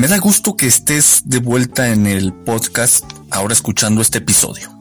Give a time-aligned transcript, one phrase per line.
[0.00, 4.74] Me da gusto que estés de vuelta en el podcast ahora escuchando este episodio.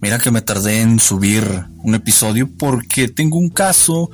[0.00, 4.12] Mira que me tardé en subir un episodio porque tengo un caso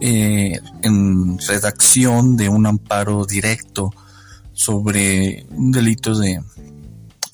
[0.00, 3.92] eh, en redacción de un amparo directo
[4.52, 6.40] sobre un delito de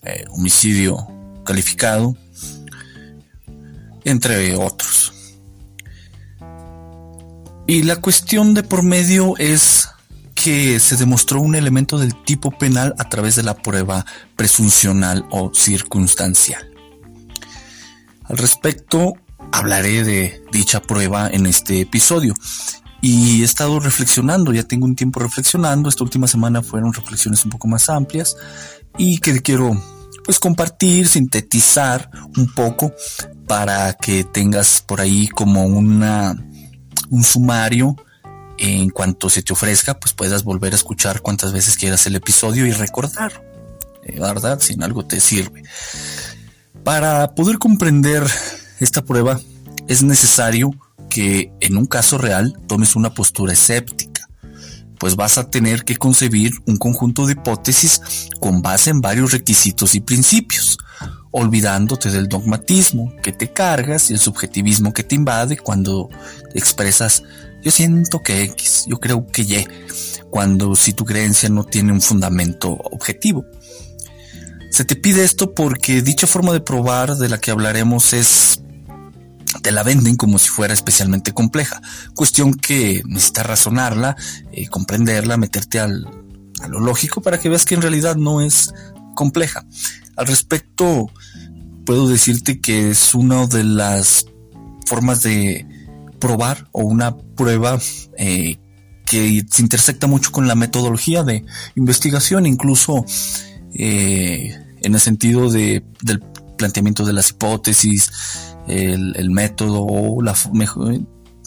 [0.04, 0.96] eh, homicidio
[1.44, 2.16] calificado,
[4.04, 5.12] entre otros.
[7.66, 9.79] Y la cuestión de por medio es
[10.42, 15.52] que se demostró un elemento del tipo penal a través de la prueba presuncional o
[15.52, 16.70] circunstancial.
[18.24, 19.14] Al respecto,
[19.52, 22.34] hablaré de dicha prueba en este episodio.
[23.02, 25.88] Y he estado reflexionando, ya tengo un tiempo reflexionando.
[25.88, 28.36] Esta última semana fueron reflexiones un poco más amplias
[28.96, 29.78] y que quiero
[30.24, 32.92] pues compartir, sintetizar un poco
[33.46, 36.36] para que tengas por ahí como una
[37.10, 37.96] un sumario
[38.60, 42.66] en cuanto se te ofrezca, pues puedas volver a escuchar cuantas veces quieras el episodio
[42.66, 43.42] y recordar,
[44.04, 44.60] eh, ¿verdad?
[44.60, 45.62] Si en algo te sirve.
[46.84, 48.22] Para poder comprender
[48.78, 49.40] esta prueba
[49.88, 50.72] es necesario
[51.08, 54.28] que en un caso real tomes una postura escéptica,
[54.98, 59.94] pues vas a tener que concebir un conjunto de hipótesis con base en varios requisitos
[59.94, 60.78] y principios,
[61.30, 66.10] olvidándote del dogmatismo que te cargas y el subjetivismo que te invade cuando
[66.54, 67.22] expresas
[67.62, 69.66] yo siento que X, yo creo que Y,
[70.30, 73.44] cuando si tu creencia no tiene un fundamento objetivo.
[74.70, 78.62] Se te pide esto porque dicha forma de probar de la que hablaremos es
[79.62, 81.82] te la venden como si fuera especialmente compleja.
[82.14, 84.16] Cuestión que necesitas razonarla,
[84.52, 86.06] eh, comprenderla, meterte al,
[86.62, 88.72] a lo lógico para que veas que en realidad no es
[89.14, 89.66] compleja.
[90.16, 91.10] Al respecto,
[91.84, 94.26] puedo decirte que es una de las
[94.86, 95.66] formas de
[96.20, 97.78] probar o una prueba
[98.16, 98.58] eh,
[99.06, 101.44] que se intersecta mucho con la metodología de
[101.74, 103.04] investigación, incluso
[103.74, 106.20] eh, en el sentido de, del
[106.56, 108.10] planteamiento de las hipótesis,
[108.68, 110.34] el, método o la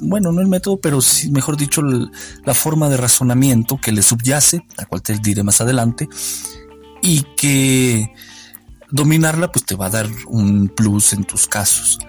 [0.01, 4.65] bueno, no el método, pero sí, mejor dicho, la forma de razonamiento que le subyace,
[4.77, 6.09] la cual te diré más adelante,
[7.01, 8.11] y que
[8.91, 11.99] dominarla pues te va a dar un plus en tus casos.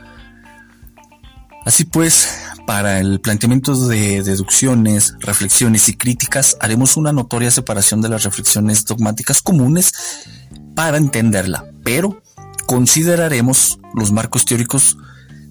[1.65, 2.29] Así pues,
[2.67, 8.85] para el planteamiento de deducciones, reflexiones y críticas, haremos una notoria separación de las reflexiones
[8.85, 9.93] dogmáticas comunes
[10.75, 12.23] para entenderla, pero
[12.67, 14.99] consideraremos los marcos teóricos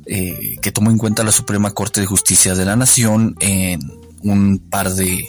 [0.06, 3.80] eh, que tomó en cuenta la Suprema Corte de Justicia de la Nación en
[4.22, 5.26] un par de,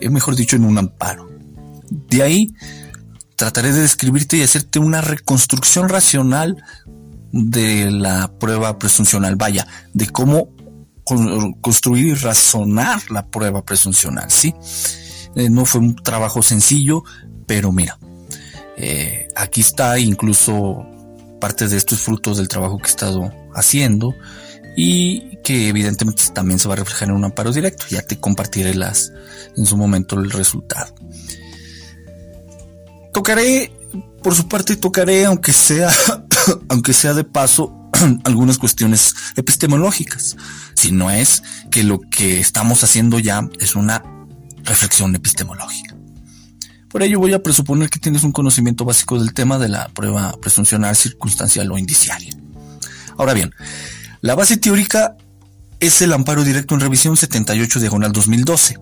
[0.00, 1.28] eh, mejor dicho, en un amparo.
[1.90, 2.54] De ahí
[3.36, 6.62] trataré de describirte y hacerte una reconstrucción racional
[7.34, 10.50] de la prueba presuncional, vaya, de cómo
[11.60, 14.54] construir y razonar la prueba presuncional, ¿sí?
[15.34, 17.02] Eh, no fue un trabajo sencillo,
[17.46, 17.98] pero mira,
[18.76, 20.86] eh, aquí está incluso
[21.40, 24.14] parte de esto es fruto del trabajo que he estado haciendo
[24.76, 27.86] y que evidentemente también se va a reflejar en un amparo directo.
[27.90, 29.12] Ya te compartiré las,
[29.56, 30.94] en su momento el resultado.
[33.12, 33.72] Tocaré,
[34.24, 35.92] por su parte, tocaré, aunque sea,
[36.70, 37.90] aunque sea de paso,
[38.24, 40.36] algunas cuestiones epistemológicas,
[40.74, 44.02] si no es que lo que estamos haciendo ya es una
[44.64, 45.94] reflexión epistemológica.
[46.88, 50.34] Por ello voy a presuponer que tienes un conocimiento básico del tema de la prueba
[50.40, 52.32] presuncional circunstancial o indiciaria.
[53.18, 53.52] Ahora bien,
[54.22, 55.16] la base teórica
[55.80, 58.78] es el amparo directo en revisión 78 diagonal 2012.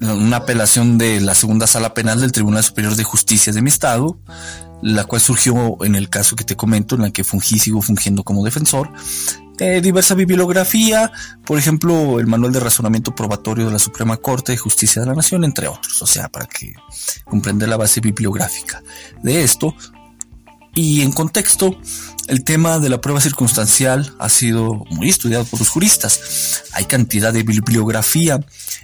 [0.00, 4.18] Una apelación de la segunda sala penal del Tribunal Superior de Justicia de mi estado,
[4.82, 8.22] la cual surgió en el caso que te comento, en la que fungí, sigo fungiendo
[8.24, 8.90] como defensor.
[9.58, 11.12] Eh, diversa bibliografía,
[11.44, 15.14] por ejemplo, el Manual de Razonamiento Probatorio de la Suprema Corte de Justicia de la
[15.14, 16.72] Nación, entre otros, o sea, para que
[17.26, 18.82] comprenda la base bibliográfica
[19.22, 19.74] de esto.
[20.74, 21.76] Y en contexto,
[22.28, 26.62] el tema de la prueba circunstancial ha sido muy estudiado por los juristas.
[26.72, 28.38] Hay cantidad de bibliografía.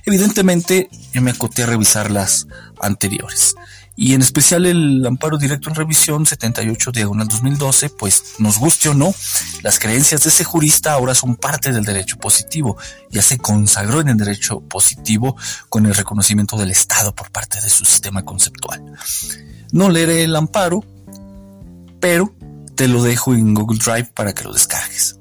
[0.04, 2.46] Evidentemente, yo me acoté a revisar las
[2.80, 3.54] anteriores
[3.96, 8.94] y en especial el amparo directo en revisión 78 diagonal 2012, pues nos guste o
[8.94, 9.14] no,
[9.62, 12.76] las creencias de ese jurista ahora son parte del derecho positivo,
[13.10, 15.36] ya se consagró en el derecho positivo
[15.70, 18.82] con el reconocimiento del Estado por parte de su sistema conceptual.
[19.72, 20.84] No leeré el amparo,
[22.00, 22.34] pero
[22.74, 25.18] te lo dejo en Google Drive para que lo descargues.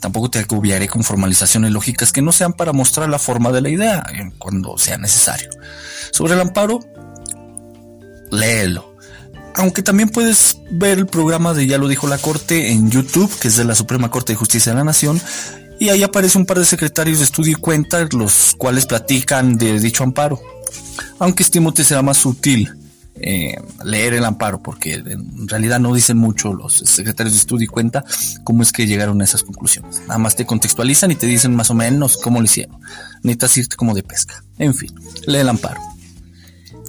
[0.00, 3.70] Tampoco te agobiaré con formalizaciones lógicas que no sean para mostrar la forma de la
[3.70, 4.04] idea
[4.38, 5.50] cuando sea necesario.
[6.12, 6.80] Sobre el amparo,
[8.30, 8.94] léelo.
[9.54, 13.48] Aunque también puedes ver el programa de Ya lo dijo la Corte en YouTube, que
[13.48, 15.20] es de la Suprema Corte de Justicia de la Nación,
[15.80, 19.80] y ahí aparece un par de secretarios de estudio y cuenta, los cuales platican de
[19.80, 20.40] dicho amparo.
[21.18, 22.74] Aunque estimo que será más útil
[23.20, 27.68] eh, leer el amparo, porque en realidad no dicen mucho los secretarios de estudio y
[27.68, 28.04] cuenta
[28.44, 30.00] cómo es que llegaron a esas conclusiones.
[30.06, 32.80] Nada más te contextualizan y te dicen más o menos cómo lo hicieron.
[33.22, 34.44] Necesitas irte como de pesca.
[34.58, 34.94] En fin,
[35.26, 35.80] lee el amparo.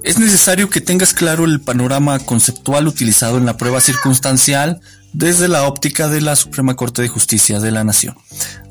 [0.03, 4.79] Es necesario que tengas claro el panorama conceptual utilizado en la prueba circunstancial
[5.13, 8.15] desde la óptica de la Suprema Corte de Justicia de la Nación,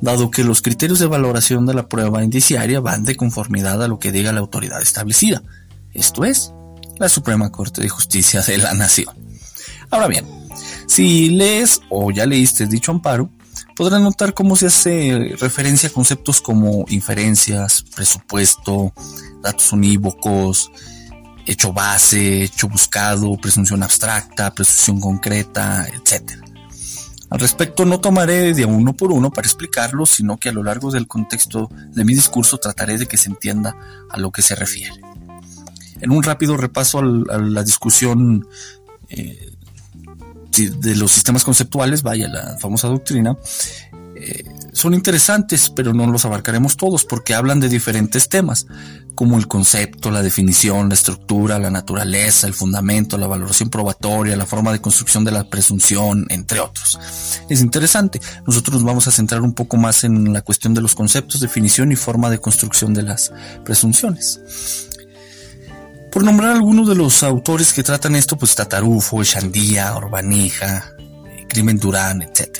[0.00, 3.98] dado que los criterios de valoración de la prueba indiciaria van de conformidad a lo
[3.98, 5.42] que diga la autoridad establecida,
[5.92, 6.52] esto es,
[6.98, 9.14] la Suprema Corte de Justicia de la Nación.
[9.90, 10.26] Ahora bien,
[10.87, 13.31] si lees o ya leíste dicho amparo,
[13.76, 18.93] podrás notar cómo se hace referencia a conceptos como inferencias, presupuesto,
[19.43, 20.70] datos unívocos,
[21.46, 26.32] hecho base, hecho buscado, presunción abstracta, presunción concreta, etc.
[27.28, 30.90] Al respecto no tomaré de uno por uno para explicarlo, sino que a lo largo
[30.90, 33.76] del contexto de mi discurso trataré de que se entienda
[34.10, 34.94] a lo que se refiere.
[36.00, 38.46] En un rápido repaso a la discusión
[39.08, 39.52] eh,
[40.56, 43.37] de los sistemas conceptuales, vaya la famosa doctrina,
[44.19, 48.66] eh, son interesantes, pero no los abarcaremos todos porque hablan de diferentes temas,
[49.14, 54.46] como el concepto, la definición, la estructura, la naturaleza, el fundamento, la valoración probatoria, la
[54.46, 56.99] forma de construcción de la presunción, entre otros.
[57.49, 58.20] Es interesante.
[58.46, 61.92] Nosotros nos vamos a centrar un poco más en la cuestión de los conceptos, definición
[61.92, 63.32] y forma de construcción de las
[63.64, 64.40] presunciones.
[66.16, 70.94] Por nombrar algunos de los autores que tratan esto, pues Tatarufo, Echandía, Orbanija,
[71.46, 72.58] Crimen Durán, etc.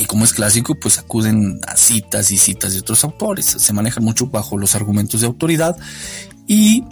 [0.00, 3.46] Y como es clásico, pues acuden a citas y citas de otros autores.
[3.46, 5.76] Se manejan mucho bajo los argumentos de autoridad
[6.48, 6.82] y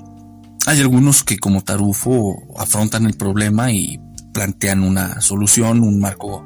[0.67, 3.99] hay algunos que como Tarufo afrontan el problema y
[4.33, 6.45] plantean una solución, un marco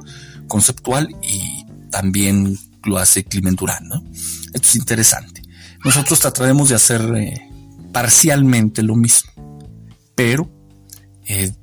[0.48, 3.86] conceptual y también lo hace Climent Durán.
[4.54, 5.42] Esto es interesante.
[5.84, 7.50] Nosotros trataremos de hacer eh,
[7.94, 9.30] parcialmente lo mismo,
[10.16, 10.50] pero
[11.26, 11.54] eh,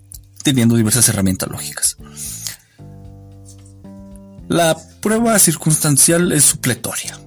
[0.41, 1.97] teniendo diversas herramientas lógicas.
[4.47, 7.19] La prueba circunstancial es supletoria.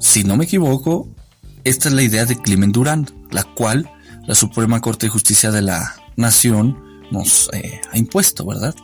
[0.00, 1.14] Si no me equivoco,
[1.64, 3.90] esta es la idea de Clement Durand, la cual
[4.26, 8.74] la Suprema Corte de Justicia de la Nación nos eh, ha impuesto, ¿verdad?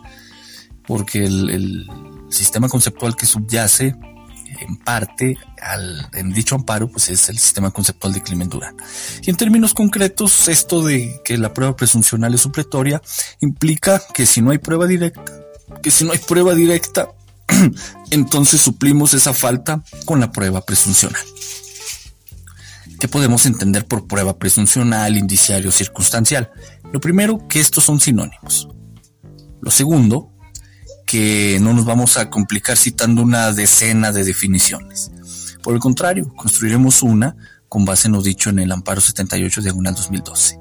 [0.87, 1.87] Porque el
[2.29, 3.97] sistema conceptual que subyace
[4.61, 8.77] en parte al, en dicho amparo, pues es el sistema conceptual de Clement Durán.
[9.23, 13.01] Y en términos concretos, esto de que la prueba presuncional es supletoria
[13.41, 15.33] implica que si no hay prueba directa,
[15.83, 17.09] que si no hay prueba directa,
[18.11, 21.23] entonces suplimos esa falta con la prueba presuncional.
[23.01, 26.51] ¿Qué podemos entender por prueba presuncional, indiciario, circunstancial?
[26.93, 28.69] Lo primero, que estos son sinónimos.
[29.61, 30.34] Lo segundo,
[31.61, 35.11] no nos vamos a complicar citando una decena de definiciones.
[35.63, 37.37] Por el contrario, construiremos una
[37.69, 40.59] con base en lo dicho en el amparo 78 diagonal 2012,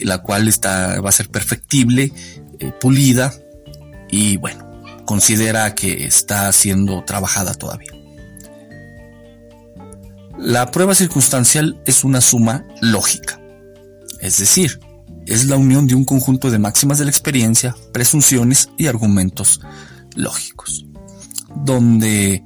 [0.00, 2.12] la cual está, va a ser perfectible,
[2.58, 3.32] eh, pulida
[4.10, 7.92] y bueno, considera que está siendo trabajada todavía.
[10.38, 13.40] La prueba circunstancial es una suma lógica,
[14.20, 14.80] es decir,
[15.30, 19.60] es la unión de un conjunto de máximas de la experiencia, presunciones y argumentos
[20.16, 20.84] lógicos,
[21.64, 22.42] donde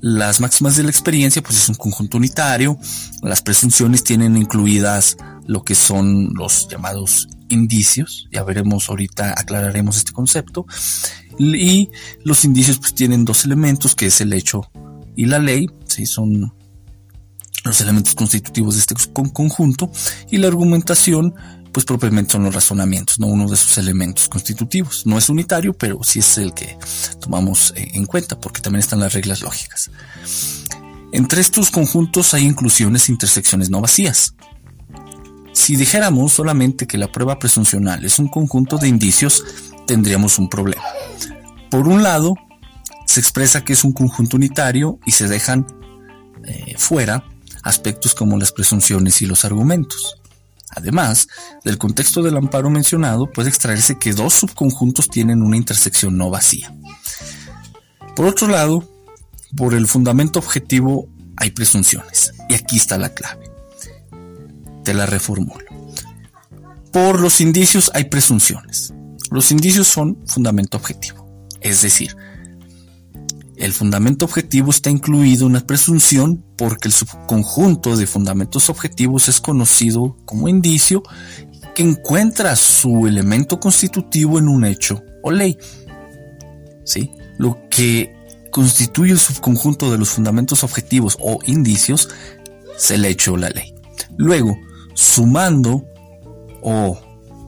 [0.00, 2.78] las máximas de la experiencia pues es un conjunto unitario,
[3.22, 5.16] las presunciones tienen incluidas
[5.46, 10.64] lo que son los llamados indicios, ya veremos ahorita, aclararemos este concepto,
[11.38, 11.90] y
[12.22, 14.70] los indicios pues tienen dos elementos, que es el hecho
[15.16, 16.06] y la ley, ¿sí?
[16.06, 16.54] son
[17.64, 19.90] los elementos constitutivos de este conjunto,
[20.30, 21.34] y la argumentación
[21.78, 25.06] pues propiamente son los razonamientos, no uno de sus elementos constitutivos.
[25.06, 26.76] No es unitario, pero sí es el que
[27.20, 29.88] tomamos eh, en cuenta, porque también están las reglas lógicas.
[31.12, 34.34] Entre estos conjuntos hay inclusiones e intersecciones no vacías.
[35.52, 39.44] Si dijéramos solamente que la prueba presuncional es un conjunto de indicios,
[39.86, 40.82] tendríamos un problema.
[41.70, 42.34] Por un lado,
[43.06, 45.64] se expresa que es un conjunto unitario y se dejan
[46.42, 47.22] eh, fuera
[47.62, 50.17] aspectos como las presunciones y los argumentos.
[50.70, 51.28] Además,
[51.64, 56.74] del contexto del amparo mencionado puede extraerse que dos subconjuntos tienen una intersección no vacía.
[58.14, 58.88] Por otro lado,
[59.56, 62.34] por el fundamento objetivo hay presunciones.
[62.48, 63.50] Y aquí está la clave.
[64.84, 65.64] Te la reformulo.
[66.92, 68.92] Por los indicios hay presunciones.
[69.30, 71.46] Los indicios son fundamento objetivo.
[71.60, 72.16] Es decir,
[73.58, 79.40] el fundamento objetivo está incluido en una presunción porque el subconjunto de fundamentos objetivos es
[79.40, 81.02] conocido como indicio
[81.74, 85.58] que encuentra su elemento constitutivo en un hecho o ley.
[86.84, 87.10] ¿Sí?
[87.36, 88.14] Lo que
[88.50, 92.08] constituye el subconjunto de los fundamentos objetivos o indicios
[92.76, 93.74] se le echó la ley.
[94.16, 94.58] Luego,
[94.94, 95.84] sumando
[96.62, 96.98] o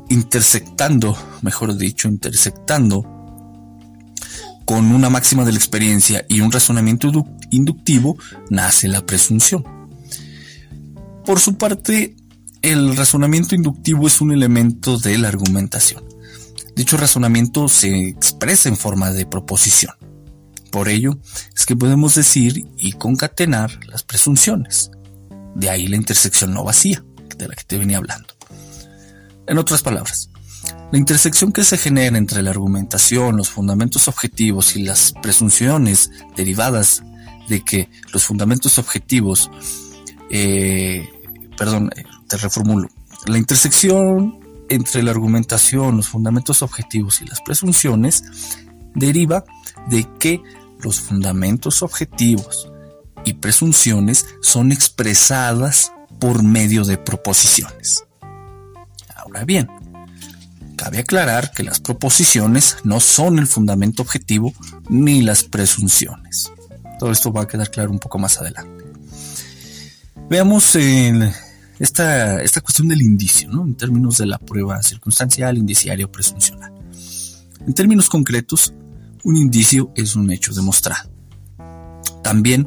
[0.08, 3.09] intersectando, mejor dicho, intersectando
[4.64, 7.10] con una máxima de la experiencia y un razonamiento
[7.50, 8.16] inductivo,
[8.48, 9.64] nace la presunción.
[11.24, 12.16] Por su parte,
[12.62, 16.04] el razonamiento inductivo es un elemento de la argumentación.
[16.76, 19.94] Dicho razonamiento se expresa en forma de proposición.
[20.70, 21.18] Por ello
[21.54, 24.90] es que podemos decir y concatenar las presunciones.
[25.54, 27.04] De ahí la intersección no vacía,
[27.36, 28.34] de la que te venía hablando.
[29.46, 30.29] En otras palabras,
[30.92, 37.02] la intersección que se genera entre la argumentación, los fundamentos objetivos y las presunciones derivadas
[37.48, 39.50] de que los fundamentos objetivos,
[40.30, 41.08] eh,
[41.56, 42.88] perdón, eh, te reformulo,
[43.26, 48.22] la intersección entre la argumentación, los fundamentos objetivos y las presunciones
[48.94, 49.44] deriva
[49.88, 50.42] de que
[50.80, 52.70] los fundamentos objetivos
[53.24, 58.04] y presunciones son expresadas por medio de proposiciones.
[59.16, 59.68] Ahora bien,
[60.80, 64.54] cabe aclarar que las proposiciones no son el fundamento objetivo
[64.88, 66.50] ni las presunciones.
[66.98, 68.82] Todo esto va a quedar claro un poco más adelante.
[70.30, 70.74] Veamos
[71.78, 76.72] esta, esta cuestión del indicio, en términos de la prueba circunstancial, indiciaria o presuncional.
[77.66, 78.72] En términos concretos,
[79.22, 81.10] un indicio es un hecho demostrado.
[82.22, 82.66] También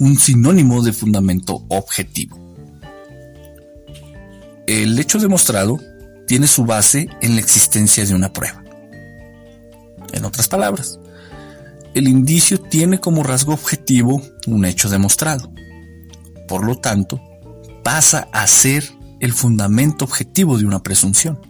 [0.00, 2.36] un sinónimo de fundamento objetivo.
[4.66, 5.78] El hecho demostrado
[6.26, 8.62] tiene su base en la existencia de una prueba.
[10.12, 10.98] En otras palabras,
[11.94, 15.52] el indicio tiene como rasgo objetivo un hecho demostrado.
[16.48, 17.20] Por lo tanto,
[17.82, 18.84] pasa a ser
[19.20, 21.40] el fundamento objetivo de una presunción.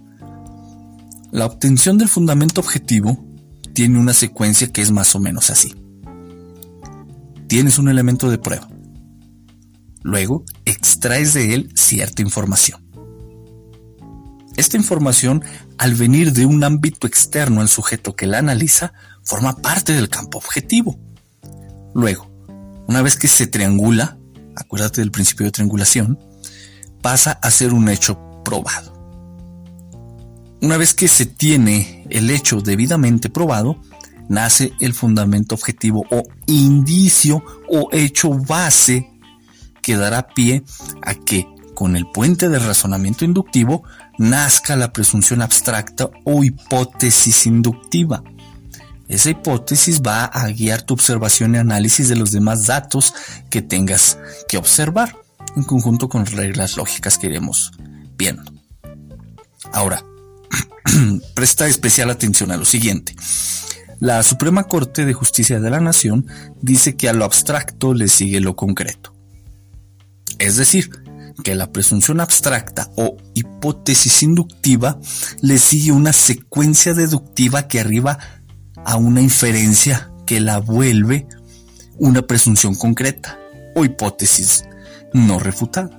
[1.33, 3.25] La obtención del fundamento objetivo
[3.73, 5.75] tiene una secuencia que es más o menos así.
[7.49, 8.69] Tienes un elemento de prueba.
[10.03, 12.84] Luego extraes de él cierta información.
[14.57, 15.43] Esta información,
[15.79, 18.93] al venir de un ámbito externo al sujeto que la analiza,
[19.23, 20.99] forma parte del campo objetivo.
[21.95, 22.31] Luego,
[22.87, 24.17] una vez que se triangula,
[24.55, 26.19] acuérdate del principio de triangulación,
[27.03, 28.95] pasa a ser un hecho probado.
[30.63, 33.81] Una vez que se tiene el hecho debidamente probado,
[34.29, 39.11] nace el fundamento objetivo o indicio o hecho base
[39.83, 40.65] que dará pie
[41.03, 43.85] a que con el puente de razonamiento inductivo
[44.19, 48.23] nazca la presunción abstracta o hipótesis inductiva.
[49.09, 53.15] Esa hipótesis va a guiar tu observación y análisis de los demás datos
[53.51, 54.19] que tengas
[54.49, 55.17] que observar,
[55.57, 57.73] en conjunto con reglas lógicas que iremos
[58.17, 58.53] viendo.
[59.73, 60.03] Ahora,
[61.35, 63.15] presta especial atención a lo siguiente.
[64.01, 66.27] La Suprema Corte de Justicia de la Nación
[66.61, 69.15] dice que a lo abstracto le sigue lo concreto.
[70.39, 71.04] Es decir,
[71.43, 74.99] que la presunción abstracta o hipótesis inductiva
[75.41, 78.19] le sigue una secuencia deductiva que arriba
[78.85, 81.27] a una inferencia que la vuelve
[81.99, 83.39] una presunción concreta
[83.75, 84.65] o hipótesis
[85.13, 85.99] no refutada.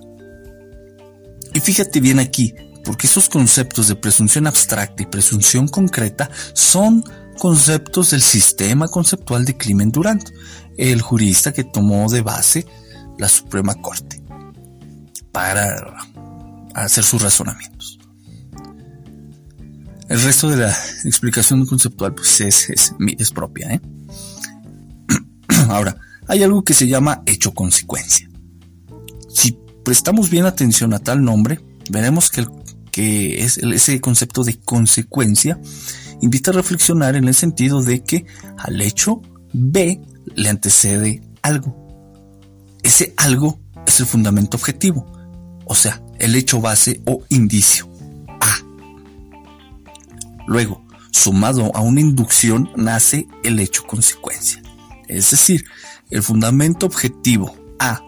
[1.54, 7.04] Y fíjate bien aquí, porque esos conceptos de presunción abstracta y presunción concreta son
[7.38, 10.30] conceptos del sistema conceptual de Climent Durant,
[10.77, 12.65] el jurista que tomó de base
[13.18, 14.25] la Suprema Corte
[15.36, 15.98] para
[16.74, 18.00] hacer sus razonamientos.
[20.08, 20.74] El resto de la
[21.04, 23.74] explicación conceptual pues es, es, propia.
[23.74, 23.82] ¿eh?
[25.68, 25.98] Ahora,
[26.30, 28.30] hay algo que se llama hecho-consecuencia.
[29.27, 32.48] Si prestamos bien atención a tal nombre, veremos que,
[32.89, 35.60] que es ese concepto de consecuencia
[36.22, 38.25] invita a reflexionar en el sentido de que
[38.58, 40.00] al hecho B
[40.34, 41.75] le antecede algo.
[42.84, 45.14] Ese algo es el fundamento objetivo,
[45.65, 47.89] o sea, el hecho base o indicio
[48.39, 48.57] A.
[50.48, 54.62] Luego, sumado a una inducción, nace el hecho consecuencia.
[55.07, 55.65] Es decir,
[56.10, 58.01] el fundamento objetivo A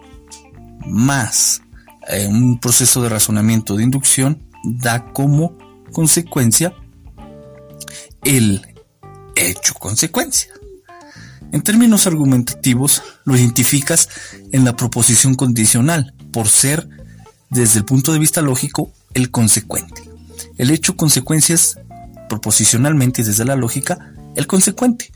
[0.86, 1.62] más
[2.08, 5.56] eh, un proceso de razonamiento de inducción da como
[5.92, 6.74] consecuencia
[8.24, 8.66] el
[9.36, 10.52] hecho consecuencia.
[11.52, 14.08] En términos argumentativos, lo identificas
[14.52, 16.88] en la proposición condicional, por ser,
[17.50, 20.02] desde el punto de vista lógico, el consecuente.
[20.56, 21.78] El hecho consecuencia es,
[22.28, 25.10] proposicionalmente y desde la lógica, el consecuente.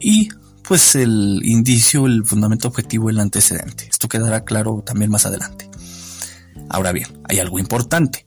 [0.00, 0.28] Y
[0.66, 3.88] pues el indicio, el fundamento objetivo, el antecedente.
[3.90, 5.70] Esto quedará claro también más adelante.
[6.68, 8.26] Ahora bien, hay algo importante.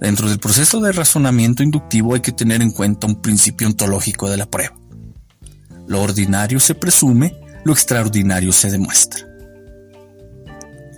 [0.00, 4.36] Dentro del proceso de razonamiento inductivo hay que tener en cuenta un principio ontológico de
[4.36, 4.76] la prueba.
[5.86, 9.35] Lo ordinario se presume, lo extraordinario se demuestra.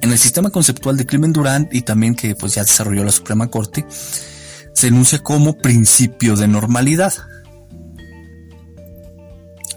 [0.01, 3.49] En el sistema conceptual de Clement Durant y también que pues ya desarrolló la Suprema
[3.49, 3.85] Corte,
[4.73, 7.13] se enuncia como principio de normalidad.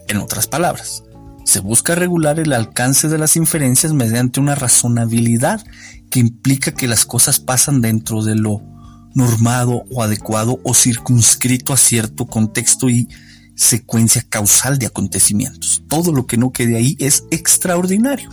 [0.08, 1.04] En otras palabras,
[1.44, 5.66] se busca regular el alcance de las inferencias mediante una razonabilidad
[6.10, 8.62] que implica que las cosas pasan dentro de lo
[9.16, 13.08] normado o adecuado o circunscrito a cierto contexto y
[13.56, 15.84] secuencia causal de acontecimientos.
[15.88, 18.30] Todo lo que no quede ahí es extraordinario.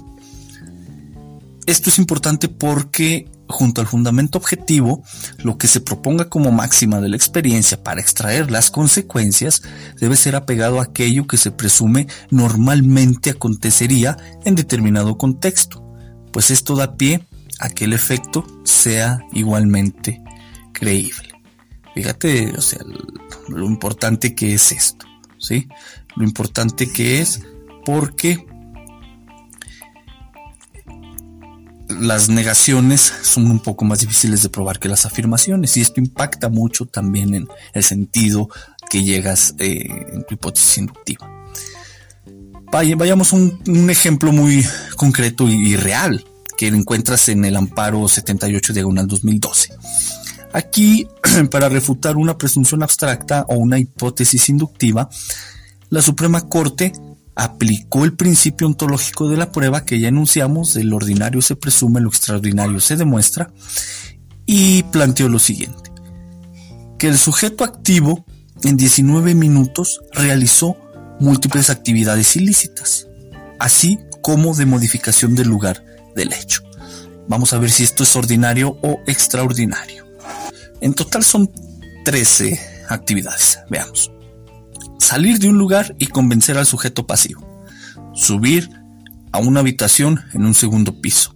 [1.69, 5.05] Esto es importante porque junto al fundamento objetivo,
[5.37, 9.61] lo que se proponga como máxima de la experiencia para extraer las consecuencias
[10.01, 15.87] debe ser apegado a aquello que se presume normalmente acontecería en determinado contexto,
[16.33, 17.29] pues esto da pie
[17.61, 20.23] a que el efecto sea igualmente
[20.73, 21.35] creíble.
[21.95, 22.81] Fíjate, o sea,
[23.47, 25.05] lo importante que es esto.
[25.37, 25.69] ¿sí?
[26.17, 27.43] Lo importante que es
[27.85, 28.47] porque
[31.89, 36.49] las negaciones son un poco más difíciles de probar que las afirmaciones y esto impacta
[36.49, 38.49] mucho también en el sentido
[38.91, 41.31] que llegas eh, en tu hipótesis inductiva.
[42.71, 44.65] vayamos a un, ejemplo muy
[44.97, 46.25] concreto y, real
[46.57, 49.75] que encuentras en el amparo 78 diagonal 2012.
[50.53, 51.07] Aquí,
[51.51, 55.09] para refutar una presunción abstracta o una hipótesis inductiva,
[55.91, 56.93] la Suprema Corte
[57.39, 62.09] aplicó el principio ontológico de la prueba que ya enunciamos, del ordinario se presume, lo
[62.09, 63.53] extraordinario se demuestra,
[64.45, 65.93] y planteó lo siguiente,
[66.99, 68.27] que el sujeto activo
[68.65, 70.77] en 19 minutos realizó
[71.21, 73.07] múltiples actividades ilícitas,
[73.61, 75.85] así como de modificación del lugar
[76.17, 76.63] del hecho.
[77.29, 80.05] Vamos a ver si esto es ordinario o extraordinario.
[80.81, 81.49] En total son
[82.05, 83.61] 13 actividades.
[83.71, 84.11] Veamos.
[84.99, 87.47] Salir de un lugar y convencer al sujeto pasivo.
[88.15, 88.71] Subir
[89.33, 91.35] a una habitación en un segundo piso.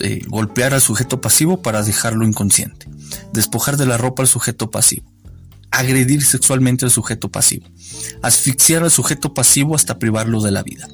[0.00, 2.86] Eh, golpear al sujeto pasivo para dejarlo inconsciente.
[3.32, 5.10] Despojar de la ropa al sujeto pasivo.
[5.70, 7.66] Agredir sexualmente al sujeto pasivo.
[8.22, 10.88] Asfixiar al sujeto pasivo hasta privarlo de la vida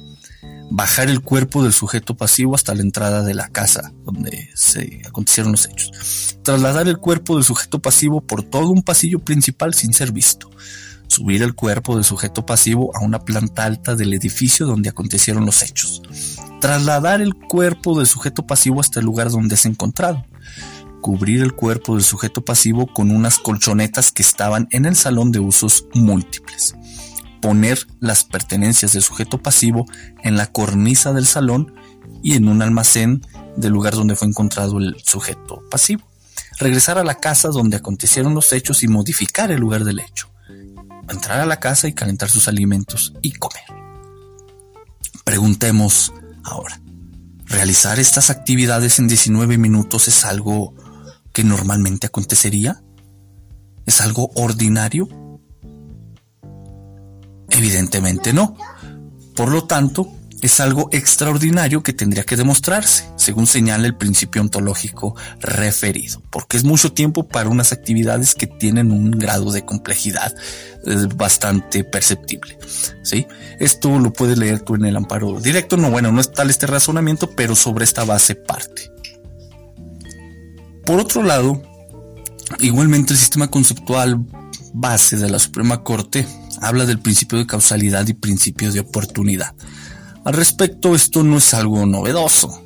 [0.69, 5.51] bajar el cuerpo del sujeto pasivo hasta la entrada de la casa donde se acontecieron
[5.51, 6.37] los hechos.
[6.43, 10.49] Trasladar el cuerpo del sujeto pasivo por todo un pasillo principal sin ser visto.
[11.07, 15.63] Subir el cuerpo del sujeto pasivo a una planta alta del edificio donde acontecieron los
[15.63, 16.01] hechos.
[16.61, 20.25] Trasladar el cuerpo del sujeto pasivo hasta el lugar donde se encontrado.
[21.01, 25.39] Cubrir el cuerpo del sujeto pasivo con unas colchonetas que estaban en el salón de
[25.39, 26.75] usos múltiples
[27.41, 29.85] poner las pertenencias del sujeto pasivo
[30.23, 31.73] en la cornisa del salón
[32.23, 33.21] y en un almacén
[33.55, 36.03] del lugar donde fue encontrado el sujeto pasivo.
[36.59, 40.29] Regresar a la casa donde acontecieron los hechos y modificar el lugar del hecho.
[41.09, 43.63] Entrar a la casa y calentar sus alimentos y comer.
[45.23, 46.81] Preguntemos ahora,
[47.45, 50.73] ¿realizar estas actividades en 19 minutos es algo
[51.33, 52.81] que normalmente acontecería?
[53.85, 55.07] ¿Es algo ordinario?
[57.49, 58.55] Evidentemente no.
[59.35, 65.15] Por lo tanto, es algo extraordinario que tendría que demostrarse, según señala el principio ontológico
[65.39, 70.33] referido, porque es mucho tiempo para unas actividades que tienen un grado de complejidad
[70.85, 72.57] eh, bastante perceptible.
[73.03, 73.25] ¿sí?
[73.59, 76.67] Esto lo puedes leer tú en el amparo directo, no, bueno, no es tal este
[76.67, 78.91] razonamiento, pero sobre esta base parte.
[80.85, 81.61] Por otro lado,
[82.59, 84.23] igualmente el sistema conceptual
[84.73, 86.27] base de la Suprema Corte
[86.61, 89.53] habla del principio de causalidad y principio de oportunidad.
[90.27, 92.61] Al respecto, esto no es algo novedoso.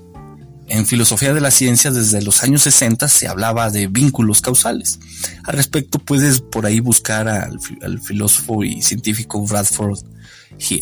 [0.68, 4.98] En filosofía de la ciencia, desde los años 60 se hablaba de vínculos causales.
[5.44, 7.60] Al respecto, puedes por ahí buscar al,
[8.02, 10.00] filósofo y científico Bradford
[10.58, 10.82] Hill.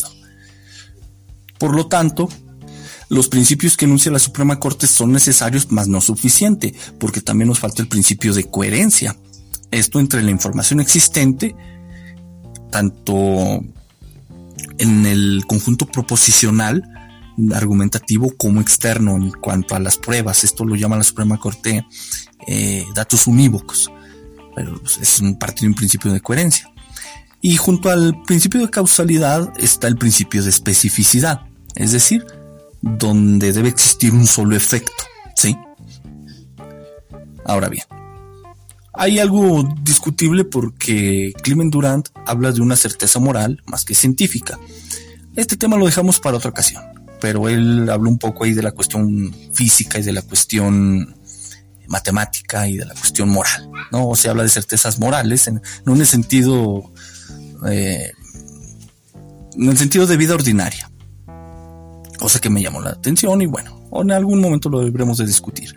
[1.58, 2.30] Por lo tanto,
[3.10, 7.58] los principios que enuncia la Suprema Corte son necesarios, mas no suficiente, porque también nos
[7.58, 9.14] falta el principio de coherencia.
[9.70, 11.54] Esto entre la información existente,
[12.70, 13.62] tanto
[14.80, 16.82] en el conjunto proposicional,
[17.54, 20.44] argumentativo como externo en cuanto a las pruebas.
[20.44, 21.86] Esto lo llama la Suprema Corte
[22.46, 23.90] eh, datos unívocos.
[24.54, 26.70] Pero pues, es un partido un principio de coherencia.
[27.40, 31.40] Y junto al principio de causalidad está el principio de especificidad,
[31.74, 32.26] es decir,
[32.82, 35.04] donde debe existir un solo efecto,
[35.36, 35.56] ¿sí?
[37.46, 37.84] Ahora bien,
[38.92, 44.58] hay algo discutible porque Clement Durant habla de una certeza moral más que científica.
[45.36, 46.82] Este tema lo dejamos para otra ocasión,
[47.20, 51.14] pero él habló un poco ahí de la cuestión física y de la cuestión
[51.86, 54.08] matemática y de la cuestión moral, ¿no?
[54.08, 56.92] O sea, habla de certezas morales, en, no en el sentido,
[57.68, 58.12] eh,
[59.56, 60.90] en el sentido de vida ordinaria,
[62.18, 65.74] cosa que me llamó la atención y bueno, en algún momento lo deberemos de discutir.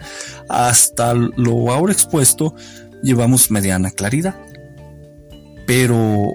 [0.50, 2.56] Hasta lo ahora expuesto
[3.04, 4.36] llevamos mediana claridad,
[5.68, 6.34] pero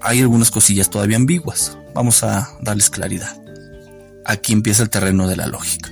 [0.00, 1.76] hay algunas cosillas todavía ambiguas.
[1.94, 3.36] Vamos a darles claridad.
[4.24, 5.90] Aquí empieza el terreno de la lógica.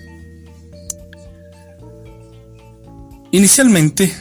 [3.30, 4.12] Inicialmente,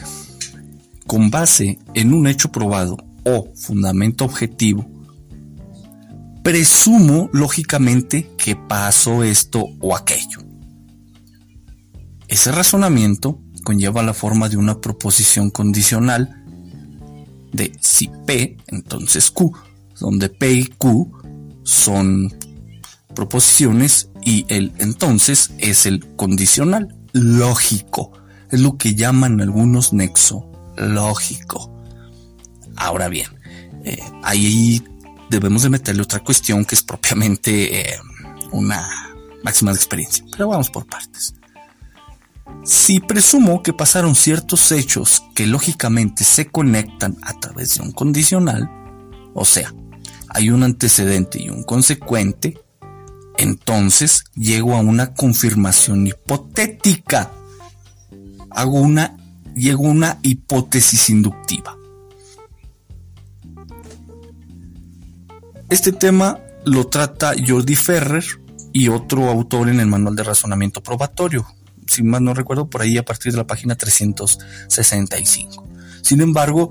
[1.06, 4.88] con base en un hecho probado o fundamento objetivo,
[6.42, 10.40] presumo lógicamente que pasó esto o aquello.
[12.28, 16.42] Ese razonamiento conlleva la forma de una proposición condicional
[17.52, 19.52] de si P, entonces Q,
[20.00, 21.10] donde P y Q
[21.64, 22.34] son
[23.14, 28.12] proposiciones y el entonces es el condicional lógico.
[28.50, 31.72] Es lo que llaman algunos nexo lógico.
[32.76, 33.28] Ahora bien,
[33.84, 34.82] eh, ahí
[35.30, 37.98] debemos de meterle otra cuestión que es propiamente eh,
[38.52, 38.86] una
[39.42, 40.24] máxima de experiencia.
[40.32, 41.34] Pero vamos por partes.
[42.64, 48.70] Si presumo que pasaron ciertos hechos que lógicamente se conectan a través de un condicional,
[49.34, 49.74] o sea,
[50.28, 52.58] hay un antecedente y un consecuente,
[53.36, 57.32] entonces llego a una confirmación hipotética.
[58.50, 59.16] Hago una,
[59.54, 61.76] llego a una hipótesis inductiva.
[65.68, 68.24] Este tema lo trata Jordi Ferrer
[68.72, 71.46] y otro autor en el Manual de Razonamiento Probatorio,
[71.92, 75.66] si más no recuerdo, por ahí a partir de la página 365.
[76.02, 76.70] Sin embargo,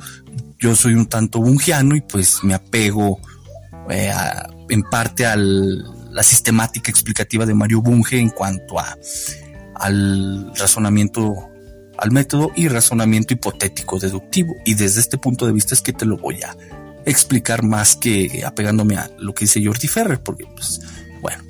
[0.60, 3.20] yo soy un tanto bungiano y pues me apego
[3.90, 4.14] eh,
[4.70, 8.98] en parte a la sistemática explicativa de Mario Bunge en cuanto a,
[9.76, 11.50] al razonamiento,
[11.98, 14.56] al método y razonamiento hipotético deductivo.
[14.66, 16.56] Y desde este punto de vista es que te lo voy a
[17.06, 20.82] explicar más que apegándome a lo que dice Jordi Ferrer, porque pues,
[21.22, 21.44] bueno,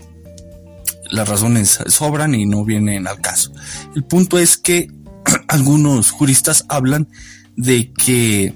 [1.11, 3.51] las razones sobran y no vienen al caso.
[3.95, 4.87] El punto es que
[5.47, 7.07] algunos juristas hablan
[7.55, 8.53] de que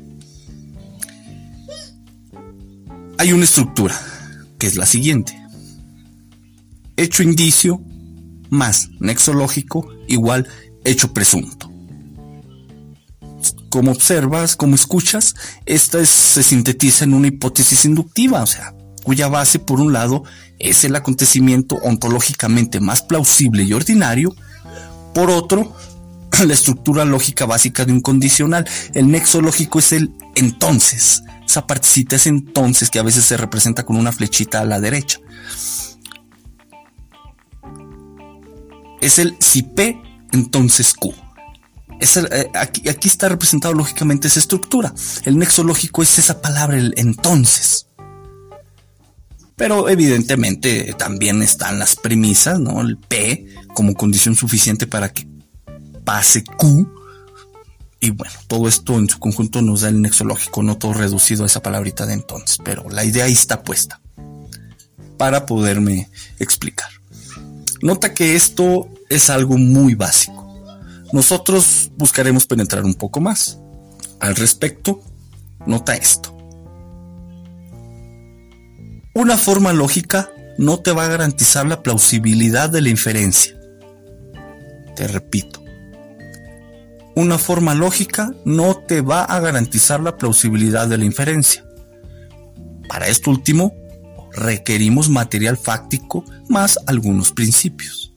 [3.17, 3.99] hay una estructura,
[4.57, 5.39] que es la siguiente.
[6.97, 7.81] Hecho indicio
[8.49, 10.47] más nexo lógico igual
[10.83, 11.75] hecho presunto
[13.75, 18.73] como observas, como escuchas, esta se sintetiza en una hipótesis inductiva, o sea,
[19.05, 20.23] cuya base, por un lado,
[20.57, 24.35] es el acontecimiento ontológicamente más plausible y ordinario,
[25.13, 25.75] por otro,
[26.45, 28.67] la estructura lógica básica de un condicional.
[28.95, 33.85] El nexo lógico es el entonces, esa partecita es entonces que a veces se representa
[33.85, 35.19] con una flechita a la derecha.
[38.99, 41.13] Es el si P, entonces Q.
[42.01, 44.93] Eh, aquí, aquí, está representado lógicamente esa estructura.
[45.25, 47.87] El nexo lógico es esa palabra, el entonces.
[49.55, 52.81] Pero evidentemente también están las premisas, ¿no?
[52.81, 55.27] El P como condición suficiente para que
[56.03, 56.91] pase Q.
[58.01, 61.43] Y bueno, todo esto en su conjunto nos da el nexo lógico, no todo reducido
[61.43, 64.01] a esa palabrita de entonces, pero la idea ahí está puesta
[65.17, 66.89] para poderme explicar.
[67.81, 70.45] Nota que esto es algo muy básico.
[71.13, 73.57] Nosotros buscaremos penetrar un poco más.
[74.19, 75.01] Al respecto,
[75.65, 76.34] nota esto.
[79.17, 83.57] Una forma lógica no te va a garantizar la plausibilidad de la inferencia.
[84.93, 85.63] Te repito.
[87.15, 91.65] una forma lógica no te va a garantizar la plausibilidad de la inferencia.
[92.89, 93.73] Para esto último,
[94.33, 98.13] requerimos material fáctico más algunos principios.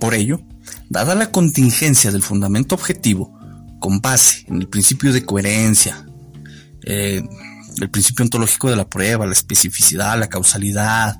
[0.00, 0.40] Por ello,
[0.88, 3.38] dada la contingencia del fundamento objetivo,
[3.80, 6.06] con base en el principio de coherencia,
[6.86, 7.22] eh,
[7.80, 11.16] el principio ontológico de la prueba, la especificidad, la causalidad,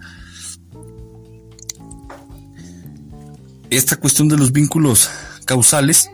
[3.71, 5.11] esta cuestión de los vínculos
[5.45, 6.11] causales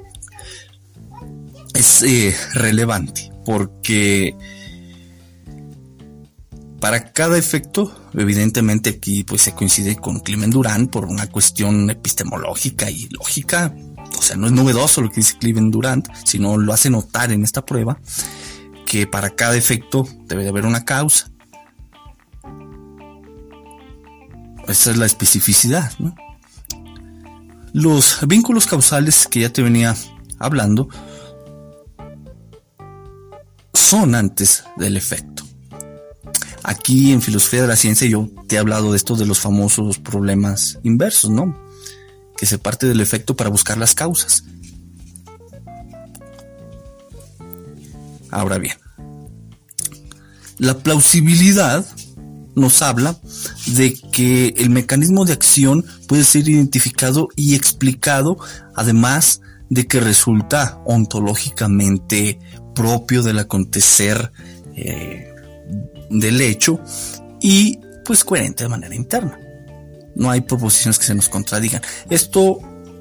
[1.74, 4.36] es eh, relevante porque
[6.80, 12.90] para cada efecto, evidentemente aquí pues se coincide con Clement Durán por una cuestión epistemológica
[12.90, 13.74] y lógica,
[14.18, 17.44] o sea, no es novedoso lo que dice Clement Durant, sino lo hace notar en
[17.44, 18.00] esta prueba
[18.92, 21.30] que para cada efecto debe de haber una causa.
[24.68, 25.90] Esa es la especificidad.
[27.72, 29.96] Los vínculos causales que ya te venía
[30.38, 30.90] hablando
[33.72, 35.42] son antes del efecto.
[36.62, 40.00] Aquí en filosofía de la ciencia yo te he hablado de esto de los famosos
[40.00, 41.58] problemas inversos, ¿no?
[42.36, 44.44] Que se parte del efecto para buscar las causas.
[48.30, 48.81] Ahora bien,
[50.62, 51.84] la plausibilidad
[52.54, 53.16] nos habla
[53.66, 58.38] de que el mecanismo de acción puede ser identificado y explicado,
[58.76, 62.38] además de que resulta ontológicamente
[62.76, 64.30] propio del acontecer
[64.76, 65.34] eh,
[66.10, 66.78] del hecho
[67.40, 69.36] y pues coherente de manera interna.
[70.14, 71.82] No hay proposiciones que se nos contradigan.
[72.08, 72.60] Esto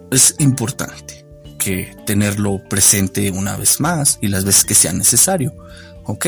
[0.10, 1.28] es importante
[1.60, 5.54] que tenerlo presente una vez más y las veces que sea necesario.
[6.06, 6.26] ¿Ok?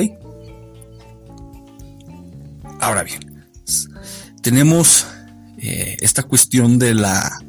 [2.83, 3.47] Ahora bien,
[4.41, 5.07] tenemos
[5.57, 7.39] eh, esta cuestión de la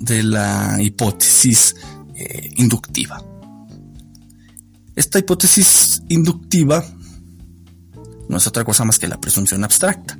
[0.00, 1.76] de la hipótesis
[2.16, 3.22] eh, inductiva.
[4.96, 6.84] Esta hipótesis inductiva
[8.28, 10.18] no es otra cosa más que la presunción abstracta.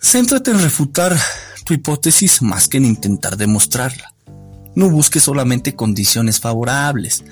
[0.00, 1.16] Céntrate en refutar
[1.64, 4.12] tu hipótesis más que en intentar demostrarla.
[4.74, 7.22] No busques solamente condiciones favorables,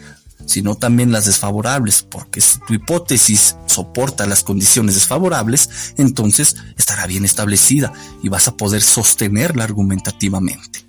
[0.47, 7.25] sino también las desfavorables, porque si tu hipótesis soporta las condiciones desfavorables, entonces estará bien
[7.25, 10.87] establecida y vas a poder sostenerla argumentativamente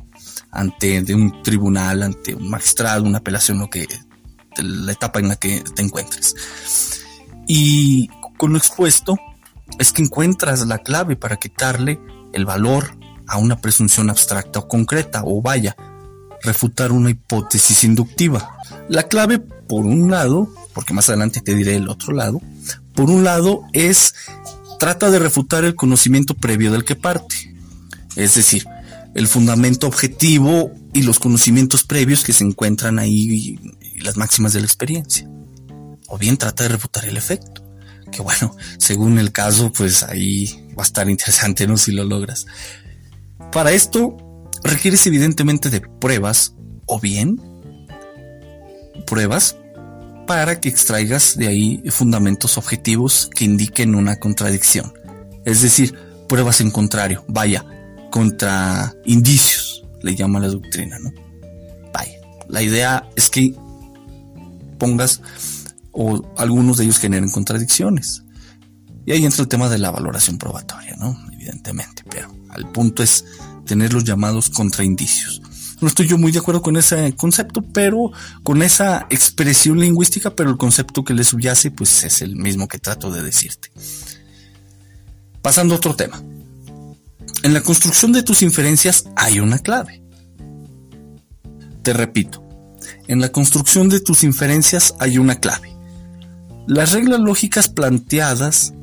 [0.52, 3.88] ante un tribunal, ante un magistrado, una apelación, lo que
[4.58, 6.36] la etapa en la que te encuentres.
[7.48, 9.18] Y con lo expuesto
[9.80, 12.00] es que encuentras la clave para quitarle
[12.34, 15.76] el valor a una presunción abstracta o concreta, o vaya,
[16.44, 18.58] refutar una hipótesis inductiva.
[18.90, 22.42] La clave, por un lado, porque más adelante te diré el otro lado,
[22.94, 24.14] por un lado es
[24.80, 27.54] trata de refutar el conocimiento previo del que parte.
[28.16, 28.66] Es decir,
[29.14, 33.60] el fundamento objetivo y los conocimientos previos que se encuentran ahí
[33.94, 35.28] y, las máximas de la experiencia.
[36.08, 37.64] O bien trata de refutar el efecto.
[38.12, 41.78] Que bueno, según el caso, pues ahí va a estar interesante, ¿no?
[41.78, 42.46] Si lo logras.
[43.52, 44.16] Para esto,
[44.64, 47.42] requieres evidentemente de pruebas o bien
[49.06, 49.58] pruebas
[50.28, 54.94] para que extraigas de ahí fundamentos objetivos que indiquen una contradicción.
[55.46, 55.96] Es decir,
[56.28, 57.66] pruebas en contrario, vaya,
[58.12, 61.12] contra indicios, le llama la doctrina, ¿no?
[61.94, 63.56] Vaya, la idea es que
[64.78, 65.22] pongas
[65.92, 68.24] o algunos de ellos generen contradicciones.
[69.06, 71.18] Y ahí entra el tema de la valoración probatoria, ¿no?
[71.32, 73.24] Evidentemente, pero al punto es
[73.68, 75.42] tener los llamados contraindicios.
[75.80, 80.50] No estoy yo muy de acuerdo con ese concepto, pero con esa expresión lingüística, pero
[80.50, 83.70] el concepto que le subyace, pues es el mismo que trato de decirte.
[85.44, 86.22] Pasando a otro tema.
[87.44, 90.02] En la construcción de tus inferencias hay una clave.
[91.84, 92.44] Te repito,
[93.08, 95.78] en la construcción de tus inferencias hay una clave.
[96.68, 98.74] Las reglas lógicas planteadas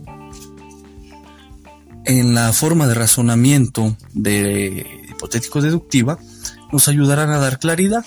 [2.04, 6.18] en la forma de razonamiento de hipotético deductiva
[6.72, 8.04] nos ayudarán a dar claridad.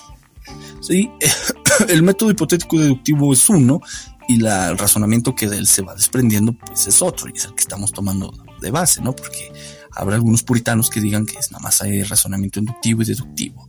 [0.80, 1.10] ¿sí?
[1.88, 3.80] El método hipotético deductivo es uno
[4.28, 7.54] y el razonamiento que de él se va desprendiendo pues es otro y es el
[7.54, 9.16] que estamos tomando de base, ¿no?
[9.16, 9.50] Porque
[9.92, 13.68] habrá algunos puritanos que digan que es nada más hay razonamiento inductivo y deductivo.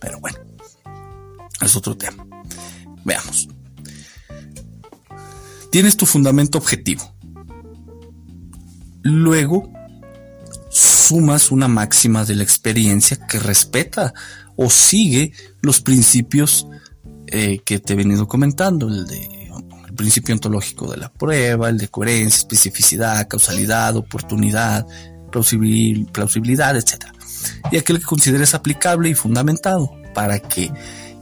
[0.00, 0.38] Pero bueno,
[1.60, 2.24] es otro tema.
[3.04, 3.48] Veamos.
[5.72, 7.15] Tienes tu fundamento objetivo.
[9.08, 9.70] Luego
[10.68, 14.12] sumas una máxima de la experiencia que respeta
[14.56, 16.66] o sigue los principios
[17.28, 19.36] eh, que te he venido comentando, el de
[19.86, 24.84] el principio ontológico de la prueba, el de coherencia, especificidad, causalidad, oportunidad,
[25.30, 27.04] plausibilidad, etc.
[27.70, 30.72] y aquel que consideres aplicable y fundamentado para que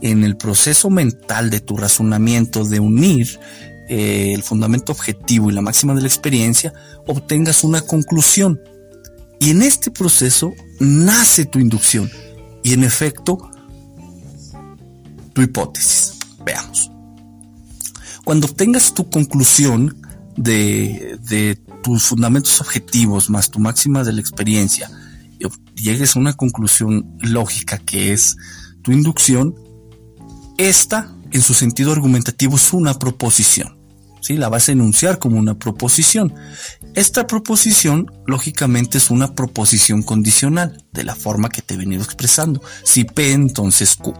[0.01, 3.39] en el proceso mental de tu razonamiento de unir
[3.89, 6.73] eh, el fundamento objetivo y la máxima de la experiencia,
[7.07, 8.59] obtengas una conclusión.
[9.39, 12.09] Y en este proceso nace tu inducción
[12.63, 13.51] y en efecto
[15.33, 16.13] tu hipótesis.
[16.45, 16.91] Veamos.
[18.23, 19.97] Cuando obtengas tu conclusión
[20.37, 24.89] de, de tus fundamentos objetivos más tu máxima de la experiencia
[25.37, 25.45] y
[25.75, 28.35] llegues a una conclusión lógica que es
[28.81, 29.53] tu inducción,
[30.57, 33.74] esta en su sentido argumentativo es una proposición.
[34.29, 36.33] La vas a enunciar como una proposición.
[36.95, 42.61] Esta proposición, lógicamente, es una proposición condicional, de la forma que te he venido expresando.
[42.83, 44.13] Si P, entonces Q.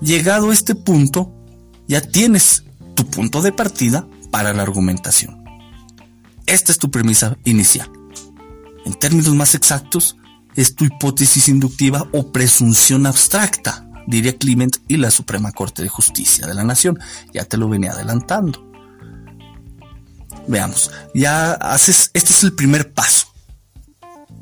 [0.00, 1.32] Llegado a este punto,
[1.88, 5.44] ya tienes tu punto de partida para la argumentación.
[6.46, 7.90] Esta es tu premisa inicial.
[8.84, 10.16] En términos más exactos,
[10.54, 16.46] es tu hipótesis inductiva o presunción abstracta, diría Clement y la Suprema Corte de Justicia
[16.46, 16.98] de la Nación.
[17.32, 18.67] Ya te lo venía adelantando.
[20.48, 23.26] Veamos, ya haces, este es el primer paso.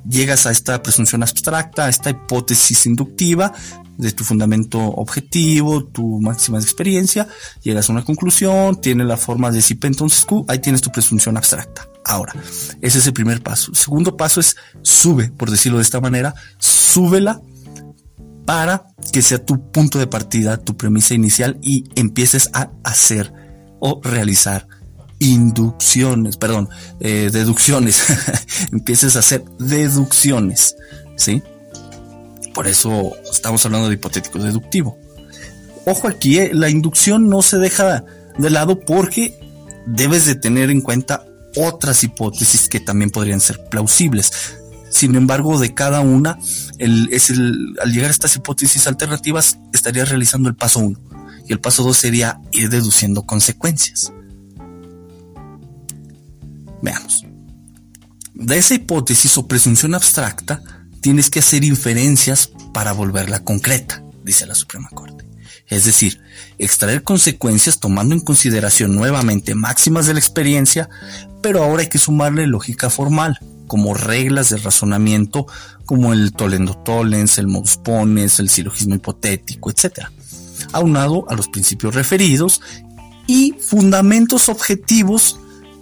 [0.08, 3.52] Llegas a esta presunción abstracta, a esta hipótesis inductiva
[3.98, 7.26] de tu fundamento objetivo, tu máxima experiencia,
[7.62, 11.88] llegas a una conclusión, tiene la forma de si entonces ahí tienes tu presunción abstracta.
[12.04, 12.34] Ahora,
[12.82, 13.72] ese es el primer paso.
[13.72, 17.40] El segundo paso es sube, por decirlo de esta manera, súbela
[18.44, 23.32] para que sea tu punto de partida, tu premisa inicial y empieces a hacer
[23.80, 24.68] o realizar
[25.18, 26.68] inducciones, perdón,
[27.00, 28.02] eh, deducciones.
[28.72, 30.76] empieces a hacer deducciones,
[31.16, 31.42] ¿sí?
[32.55, 34.98] Por eso estamos hablando de hipotético deductivo.
[35.85, 38.05] Ojo aquí, eh, la inducción no se deja
[38.38, 39.38] de lado porque
[39.87, 41.24] debes de tener en cuenta
[41.57, 44.33] otras hipótesis que también podrían ser plausibles.
[44.90, 46.38] Sin embargo, de cada una,
[46.79, 50.98] es el, al llegar a estas hipótesis alternativas, estarías realizando el paso 1.
[51.48, 54.12] Y el paso 2 sería ir deduciendo consecuencias.
[56.82, 57.24] Veamos.
[58.34, 60.62] De esa hipótesis o presunción abstracta,
[61.00, 65.26] tienes que hacer inferencias para volverla concreta, dice la Suprema Corte.
[65.68, 66.20] Es decir,
[66.58, 70.88] extraer consecuencias tomando en consideración nuevamente máximas de la experiencia,
[71.42, 75.46] pero ahora hay que sumarle lógica formal, como reglas de razonamiento
[75.86, 80.08] como el tolendo tollens, el modus ponens, el silogismo hipotético, etc.
[80.72, 82.60] Aunado a los principios referidos
[83.26, 85.40] y fundamentos objetivos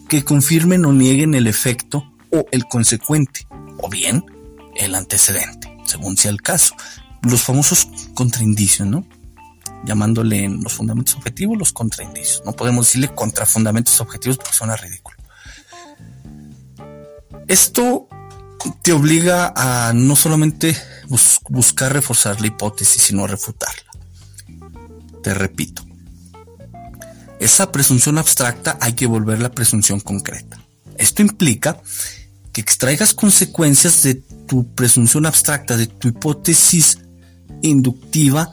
[0.09, 3.47] que confirmen o nieguen el efecto o el consecuente,
[3.79, 4.25] o bien
[4.77, 6.75] el antecedente, según sea el caso.
[7.23, 9.07] Los famosos contraindicios, ¿no?
[9.85, 12.43] Llamándole los fundamentos objetivos los contraindicios.
[12.45, 15.17] No podemos decirle contrafundamentos objetivos porque suena ridículo.
[17.47, 18.09] Esto
[18.83, 20.77] te obliga a no solamente
[21.51, 23.91] buscar reforzar la hipótesis, sino a refutarla.
[25.23, 25.85] Te repito,
[27.45, 30.59] esa presunción abstracta hay que volverla presunción concreta.
[30.97, 31.81] Esto implica
[32.53, 36.99] que extraigas consecuencias de tu presunción abstracta, de tu hipótesis
[37.63, 38.53] inductiva,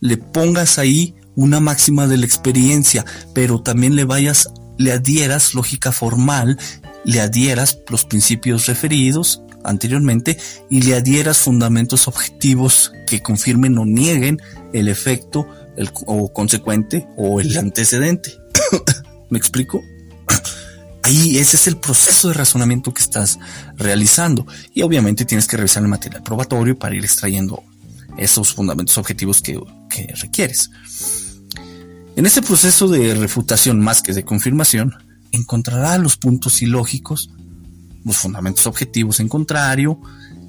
[0.00, 5.92] le pongas ahí una máxima de la experiencia, pero también le vayas, le adhieras lógica
[5.92, 6.58] formal
[7.04, 10.38] le adhieras los principios referidos anteriormente
[10.68, 14.40] y le adhieras fundamentos objetivos que confirmen o nieguen
[14.72, 18.38] el efecto el, o consecuente o el antecedente.
[19.30, 19.82] ¿Me explico?
[21.02, 23.38] Ahí ese es el proceso de razonamiento que estás
[23.76, 27.62] realizando y obviamente tienes que revisar el material probatorio para ir extrayendo
[28.16, 30.70] esos fundamentos objetivos que, que requieres.
[32.16, 34.94] En este proceso de refutación más que de confirmación,
[35.32, 37.30] encontrará los puntos ilógicos,
[38.04, 40.00] los fundamentos objetivos en contrario,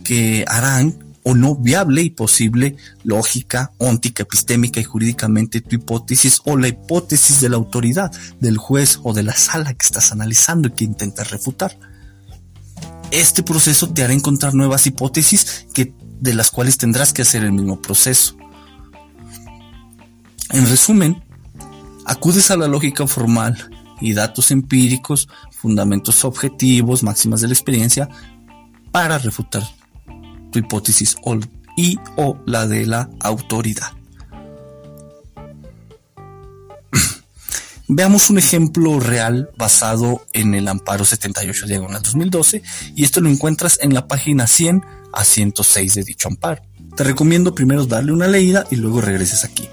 [0.04, 6.58] que harán o no viable y posible lógica, óntica, epistémica y jurídicamente tu hipótesis o
[6.58, 10.72] la hipótesis de la autoridad, del juez o de la sala que estás analizando y
[10.72, 11.78] que intentas refutar.
[13.12, 17.52] Este proceso te hará encontrar nuevas hipótesis que, de las cuales tendrás que hacer el
[17.52, 18.38] mismo proceso.
[20.52, 21.24] En resumen,
[22.06, 23.58] acudes a la lógica formal
[24.00, 28.10] y datos empíricos, fundamentos objetivos, máximas de la experiencia,
[28.91, 29.64] para refutar
[30.52, 31.39] tu hipótesis o,
[31.76, 33.91] y o la de la autoridad.
[37.88, 42.62] Veamos un ejemplo real basado en el amparo 78 diagonal 2012
[42.95, 44.84] y esto lo encuentras en la página 100
[45.14, 46.62] a 106 de dicho amparo.
[46.95, 49.68] Te recomiendo primero darle una leída y luego regreses aquí.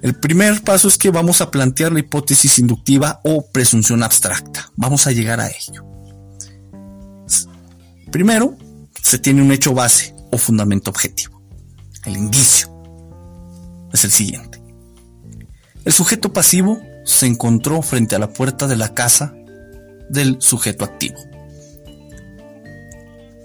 [0.00, 4.70] El primer paso es que vamos a plantear la hipótesis inductiva o presunción abstracta.
[4.76, 5.84] Vamos a llegar a ello.
[8.12, 8.56] Primero,
[9.08, 11.40] se tiene un hecho base o fundamento objetivo.
[12.04, 12.68] El indicio
[13.90, 14.62] es el siguiente.
[15.86, 19.34] El sujeto pasivo se encontró frente a la puerta de la casa
[20.10, 21.16] del sujeto activo.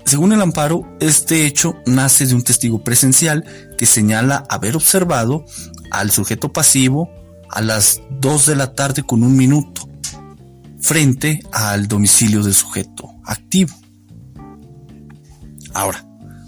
[0.04, 3.46] Según el amparo, este hecho nace de un testigo presencial
[3.78, 5.46] que señala haber observado
[5.92, 7.10] al sujeto pasivo
[7.50, 9.88] a las 2 de la tarde con un minuto
[10.82, 13.74] frente al domicilio del sujeto activo.
[15.74, 16.06] Ahora,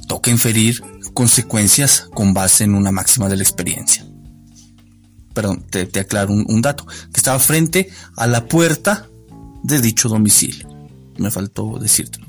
[0.08, 0.82] toca inferir
[1.14, 4.06] consecuencias con base en una máxima de la experiencia.
[5.34, 9.08] Perdón, te, aclaro un, dato, que estaba frente a la puerta
[9.64, 10.70] de dicho domicilio.
[11.18, 12.28] Me faltó decírtelo.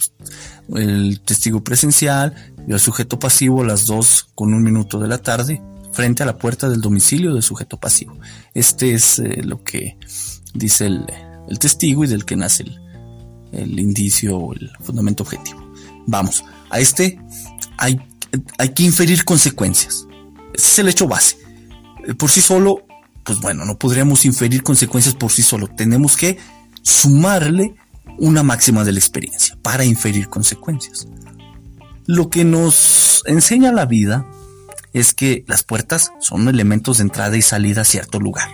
[0.74, 2.34] El testigo presencial
[2.66, 6.26] vio al sujeto pasivo a las 2 con un minuto de la tarde frente a
[6.26, 8.18] la puerta del domicilio del sujeto pasivo.
[8.54, 9.98] Este es eh, lo que
[10.54, 12.80] dice el, testigo y del que nace el,
[13.52, 15.65] el indicio o el fundamento objetivo.
[16.06, 17.18] Vamos, a este
[17.78, 18.00] hay,
[18.58, 20.06] hay que inferir consecuencias.
[20.54, 21.38] Ese es el hecho base.
[22.06, 22.86] Eh, por sí solo,
[23.24, 25.68] pues bueno, no podríamos inferir consecuencias por sí solo.
[25.68, 26.38] Tenemos que
[26.82, 27.74] sumarle
[28.18, 31.08] una máxima de la experiencia para inferir consecuencias.
[32.06, 34.26] Lo que nos enseña la vida
[34.92, 38.48] es que las puertas son elementos de entrada y salida a cierto lugar.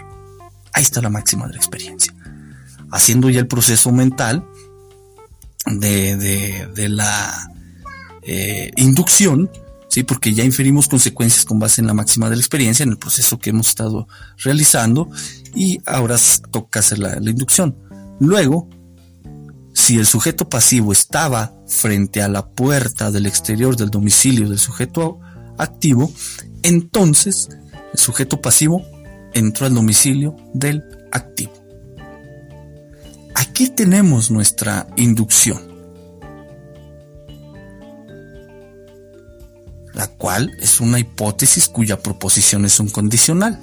[0.72, 2.12] Ahí está la máxima de la experiencia.
[2.90, 4.44] Haciendo ya el proceso mental
[5.66, 7.50] de, de, la
[8.22, 9.50] eh, inducción,
[9.88, 10.02] ¿sí?
[10.02, 13.38] porque ya inferimos consecuencias con base en la máxima de la experiencia, en el proceso
[13.38, 14.08] que hemos estado
[14.38, 15.08] realizando,
[15.54, 16.16] y ahora
[16.50, 17.76] toca hacer la inducción.
[18.20, 18.68] Luego,
[19.74, 25.18] si el sujeto pasivo estaba frente a la puerta del exterior del domicilio del sujeto
[25.58, 26.12] activo,
[26.62, 27.48] entonces
[27.92, 28.84] el sujeto pasivo
[29.34, 31.61] entró al domicilio del activo.
[33.35, 35.61] Aquí tenemos nuestra inducción,
[39.95, 43.61] la cual es una hipótesis cuya proposición es un condicional.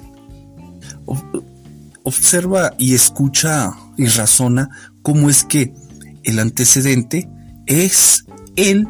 [2.02, 4.70] Observa y escucha y razona
[5.02, 5.74] cómo es que
[6.22, 7.28] el antecedente
[7.66, 8.24] es
[8.56, 8.88] el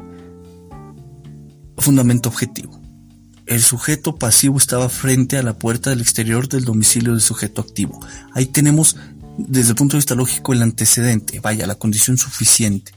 [1.76, 2.81] fundamento objetivo.
[3.47, 7.99] El sujeto pasivo estaba frente a la puerta del exterior del domicilio del sujeto activo.
[8.33, 8.97] Ahí tenemos,
[9.49, 12.93] desde el punto de vista lógico, el antecedente, vaya, la condición suficiente.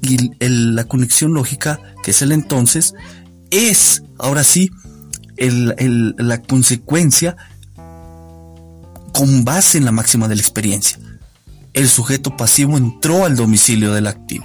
[0.00, 2.94] Y la conexión lógica, que es el entonces,
[3.50, 4.70] es, ahora sí,
[5.36, 7.36] la consecuencia
[9.12, 10.98] con base en la máxima de la experiencia
[11.78, 14.44] el sujeto pasivo entró al domicilio del activo.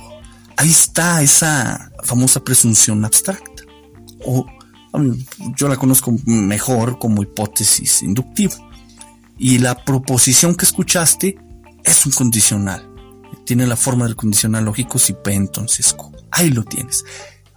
[0.56, 3.64] Ahí está esa famosa presunción abstracta.
[4.24, 4.46] O
[5.58, 8.54] yo la conozco mejor como hipótesis inductiva.
[9.44, 11.36] Y la proposición que escuchaste
[11.84, 12.90] es un condicional.
[13.46, 15.98] Tiene la forma del condicional lógico si P entonces.
[16.32, 17.04] Ahí lo tienes.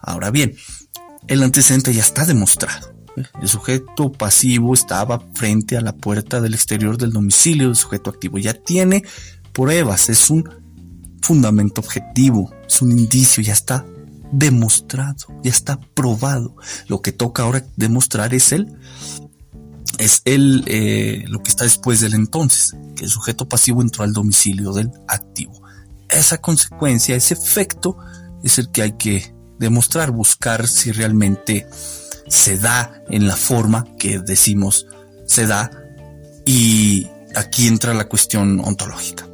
[0.00, 0.56] Ahora bien,
[1.28, 2.92] el antecedente ya está demostrado.
[3.40, 8.38] El sujeto pasivo estaba frente a la puerta del exterior del domicilio del sujeto activo.
[8.38, 9.04] Ya tiene
[9.52, 10.42] pruebas, es un
[11.22, 13.86] fundamento objetivo, es un indicio, ya está
[14.32, 16.56] demostrado, ya está probado.
[16.88, 18.76] Lo que toca ahora demostrar es el,
[19.98, 24.12] es el, eh, lo que está después del entonces, que el sujeto pasivo entró al
[24.12, 25.62] domicilio del activo.
[26.08, 27.96] Esa consecuencia, ese efecto,
[28.42, 31.66] es el que hay que demostrar, buscar si realmente
[32.28, 34.86] se da en la forma que decimos
[35.26, 35.70] se da
[36.44, 39.26] y aquí entra la cuestión ontológica.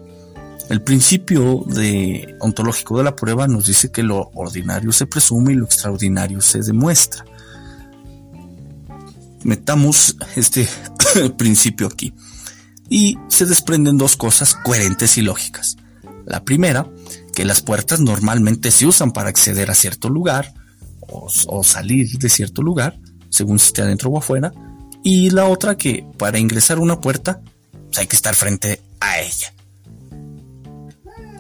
[0.69, 5.57] El principio de, ontológico de la prueba nos dice que lo ordinario se presume y
[5.57, 7.25] lo extraordinario se demuestra.
[9.45, 10.69] Metamos este
[11.37, 12.15] principio aquí.
[12.89, 15.77] Y se desprenden dos cosas coherentes y lógicas.
[16.27, 16.87] La primera,
[17.33, 20.53] que las puertas normalmente se usan para acceder a cierto lugar
[21.01, 24.53] o, salir de cierto lugar, según si esté adentro o afuera.
[25.03, 27.41] Y la otra, que para ingresar a una puerta
[27.87, 29.53] pues, hay que estar frente a ella.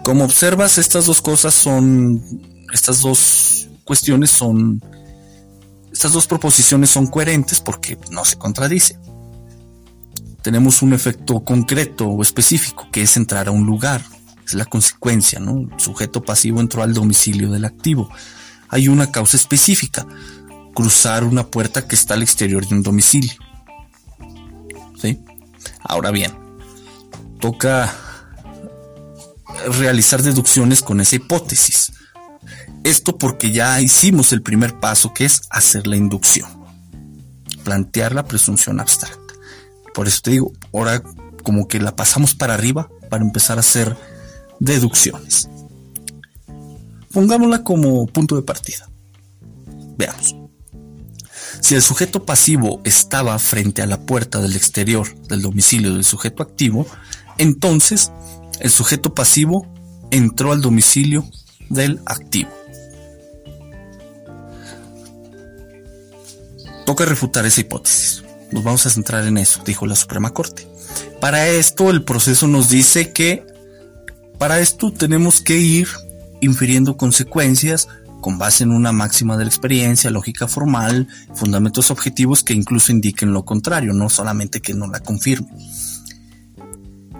[0.04, 2.22] Como observas, estas dos cosas son,
[2.72, 4.82] estas dos cuestiones son,
[6.02, 8.98] estas dos proposiciones son coherentes porque no se contradicen.
[10.42, 14.02] Tenemos un efecto concreto o específico que es entrar a un lugar.
[14.44, 15.60] Es la consecuencia, ¿no?
[15.72, 18.10] El sujeto pasivo entró al domicilio del activo.
[18.68, 20.04] Hay una causa específica.
[20.74, 23.34] Cruzar una puerta que está al exterior de un domicilio.
[25.00, 25.20] ¿Sí?
[25.84, 26.32] Ahora bien,
[27.38, 27.94] toca
[29.78, 31.92] realizar deducciones con esa hipótesis.
[32.84, 36.48] Esto porque ya hicimos el primer paso que es hacer la inducción,
[37.62, 39.34] plantear la presunción abstracta.
[39.94, 41.02] Por eso te digo, ahora
[41.44, 43.96] como que la pasamos para arriba para empezar a hacer
[44.58, 45.48] deducciones.
[47.12, 48.88] Pongámosla como punto de partida.
[49.96, 50.34] Veamos.
[51.60, 56.42] Si el sujeto pasivo estaba frente a la puerta del exterior del domicilio del sujeto
[56.42, 56.86] activo,
[57.38, 58.10] entonces
[58.60, 59.66] el sujeto pasivo
[60.10, 61.24] entró al domicilio
[61.68, 62.50] del activo.
[66.86, 68.24] Toca refutar esa hipótesis.
[68.50, 70.66] Nos vamos a centrar en eso, dijo la Suprema Corte.
[71.20, 73.46] Para esto el proceso nos dice que
[74.38, 75.88] para esto tenemos que ir
[76.40, 77.88] infiriendo consecuencias
[78.20, 83.32] con base en una máxima de la experiencia, lógica formal, fundamentos objetivos que incluso indiquen
[83.32, 85.50] lo contrario, no solamente que no la confirme.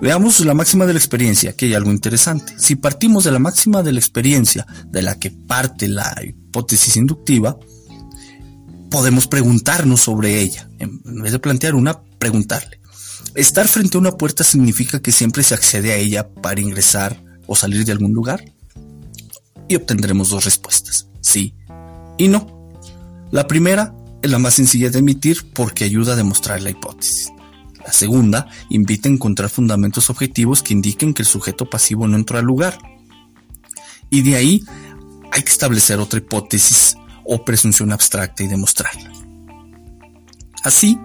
[0.00, 2.54] Veamos la máxima de la experiencia, que hay algo interesante.
[2.56, 7.56] Si partimos de la máxima de la experiencia de la que parte la hipótesis inductiva,
[8.92, 10.68] podemos preguntarnos sobre ella.
[10.78, 12.78] En vez de plantear una, preguntarle.
[13.34, 17.56] ¿Estar frente a una puerta significa que siempre se accede a ella para ingresar o
[17.56, 18.44] salir de algún lugar?
[19.66, 21.54] Y obtendremos dos respuestas, sí
[22.18, 22.70] y no.
[23.30, 27.32] La primera es la más sencilla de emitir porque ayuda a demostrar la hipótesis.
[27.84, 32.38] La segunda invita a encontrar fundamentos objetivos que indiquen que el sujeto pasivo no entró
[32.38, 32.78] al lugar.
[34.10, 34.62] Y de ahí
[35.32, 39.10] hay que establecer otra hipótesis o presunción abstracta y demostrarla.
[40.62, 40.98] Así,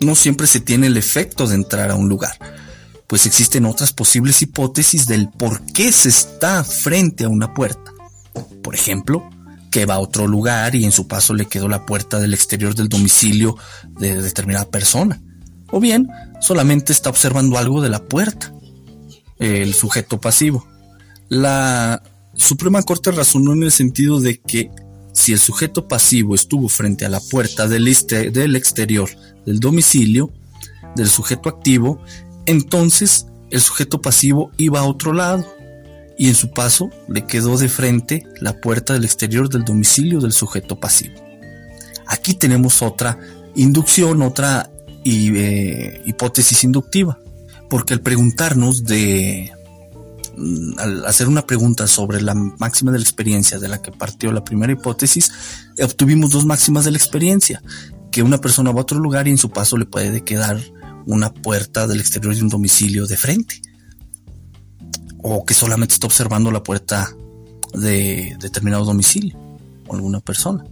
[0.00, 2.38] no siempre se tiene el efecto de entrar a un lugar,
[3.06, 7.92] pues existen otras posibles hipótesis del por qué se está frente a una puerta.
[8.62, 9.28] Por ejemplo,
[9.70, 12.74] que va a otro lugar y en su paso le quedó la puerta del exterior
[12.74, 13.56] del domicilio
[13.98, 15.20] de determinada persona.
[15.70, 16.08] O bien,
[16.40, 18.52] solamente está observando algo de la puerta,
[19.38, 20.66] el sujeto pasivo.
[21.28, 22.02] La
[22.34, 24.70] Suprema Corte razonó en el sentido de que
[25.20, 29.10] si el sujeto pasivo estuvo frente a la puerta del, este, del exterior
[29.44, 30.30] del domicilio
[30.96, 32.02] del sujeto activo,
[32.46, 35.46] entonces el sujeto pasivo iba a otro lado
[36.18, 40.32] y en su paso le quedó de frente la puerta del exterior del domicilio del
[40.32, 41.14] sujeto pasivo.
[42.06, 43.18] Aquí tenemos otra
[43.54, 44.70] inducción, otra
[45.04, 47.18] eh, hipótesis inductiva,
[47.68, 49.52] porque al preguntarnos de
[50.78, 54.44] al hacer una pregunta sobre la máxima de la experiencia de la que partió la
[54.44, 55.30] primera hipótesis,
[55.82, 57.62] obtuvimos dos máximas de la experiencia,
[58.10, 60.60] que una persona va a otro lugar y en su paso le puede quedar
[61.06, 63.62] una puerta del exterior de un domicilio de frente,
[65.22, 67.10] o que solamente está observando la puerta
[67.74, 69.38] de determinado domicilio
[69.86, 70.64] o alguna persona.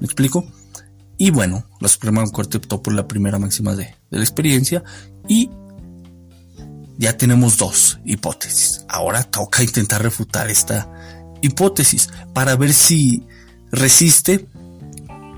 [0.00, 0.46] ¿Me explico?
[1.18, 4.84] Y bueno, la Suprema Corte optó por la primera máxima de, de la experiencia
[5.26, 5.50] y
[6.98, 8.84] ya tenemos dos hipótesis.
[8.88, 10.90] Ahora toca intentar refutar esta
[11.42, 13.26] hipótesis para ver si
[13.70, 14.48] resiste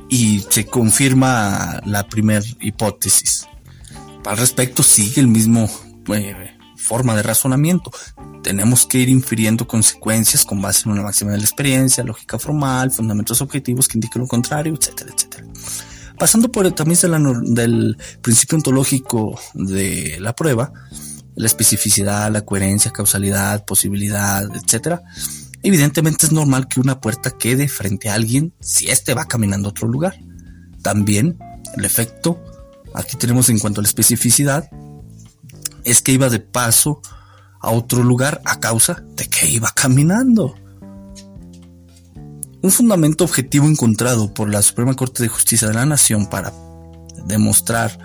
[0.08, 3.46] y se confirma la primera hipótesis.
[4.24, 5.70] Al respecto sigue el mismo
[6.14, 7.90] eh, forma de razonamiento.
[8.42, 12.90] Tenemos que ir infiriendo consecuencias con base en una máxima de la experiencia, lógica formal,
[12.90, 15.46] fundamentos objetivos que indiquen lo contrario, etcétera, etcétera.
[16.18, 20.72] Pasando por el del principio ontológico de la prueba,
[21.38, 25.02] la especificidad, la coherencia, causalidad, posibilidad, etcétera.
[25.62, 29.70] Evidentemente es normal que una puerta quede frente a alguien si éste va caminando a
[29.70, 30.18] otro lugar.
[30.82, 31.38] También
[31.76, 32.42] el efecto,
[32.92, 34.68] aquí tenemos en cuanto a la especificidad,
[35.84, 37.00] es que iba de paso
[37.60, 40.56] a otro lugar a causa de que iba caminando.
[42.62, 46.52] Un fundamento objetivo encontrado por la Suprema Corte de Justicia de la Nación para
[47.26, 47.96] demostrar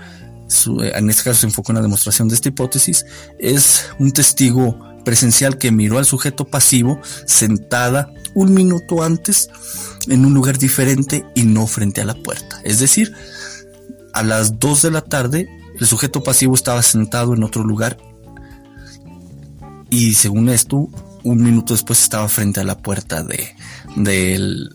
[0.82, 3.06] eh, en este caso se enfoca en la demostración de esta hipótesis,
[3.39, 9.49] es un testigo presencial que miró al sujeto pasivo sentada un minuto antes
[10.08, 12.62] en un lugar diferente y no frente a la puerta.
[12.64, 13.14] Es decir,
[14.14, 15.49] a las 2 de la tarde
[15.80, 17.97] el sujeto pasivo estaba sentado en otro lugar
[19.89, 20.89] y según esto,
[21.24, 23.56] un minuto después estaba frente a la puerta de,
[23.95, 24.70] del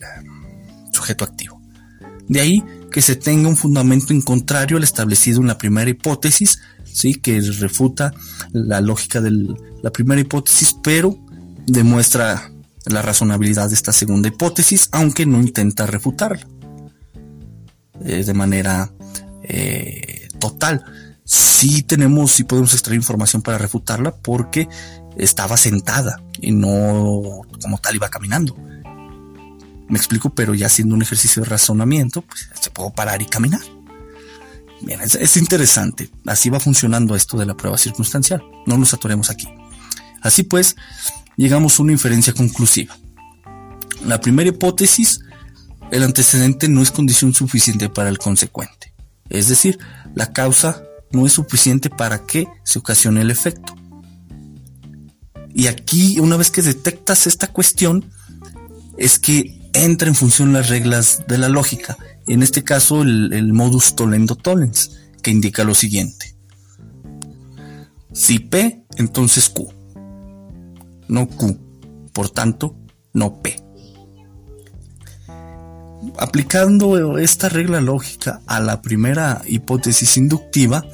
[0.93, 1.61] sujeto activo.
[2.29, 2.65] De ahí
[2.99, 7.41] que se tenga un fundamento en contrario al establecido en la primera hipótesis, sí, que
[7.41, 8.13] refuta
[8.51, 11.17] la lógica de la primera hipótesis, pero
[11.65, 12.51] demuestra
[12.87, 16.45] la razonabilidad de esta segunda hipótesis, aunque no intenta refutarla
[18.05, 18.91] eh, de manera
[19.45, 20.85] eh, total.
[21.25, 24.69] Sí tenemos, sí podemos extraer información para refutarla porque
[25.17, 28.57] estaba sentada y no como tal iba caminando.
[29.89, 33.63] Me explico, pero ya haciendo un ejercicio de razonamiento, pues se puedo parar y caminar.
[34.81, 36.11] Bien, es, interesante.
[36.27, 38.43] Así va funcionando esto de la prueba circunstancial.
[38.67, 39.49] No nos atoremos aquí.
[40.23, 40.77] Así pues,
[41.37, 42.97] llegamos a una inferencia conclusiva.
[44.05, 45.21] La primera hipótesis,
[45.91, 48.95] el antecedente no es condición suficiente para el consecuente.
[49.29, 49.79] Es decir,
[50.15, 53.75] la causa no es suficiente para que se ocasione el efecto.
[55.55, 58.13] Y aquí, una vez que detectas esta cuestión,
[58.97, 61.97] es que entra en función las reglas de la lógica.
[62.27, 66.35] En este caso, el, modus tollendo tollens, que indica lo siguiente.
[68.13, 69.73] Si P, entonces Q.
[71.09, 71.59] No Q.
[72.13, 72.77] Por tanto,
[73.13, 73.63] no P.
[76.19, 80.85] Aplicando esta regla lógica a la primera hipótesis inductiva,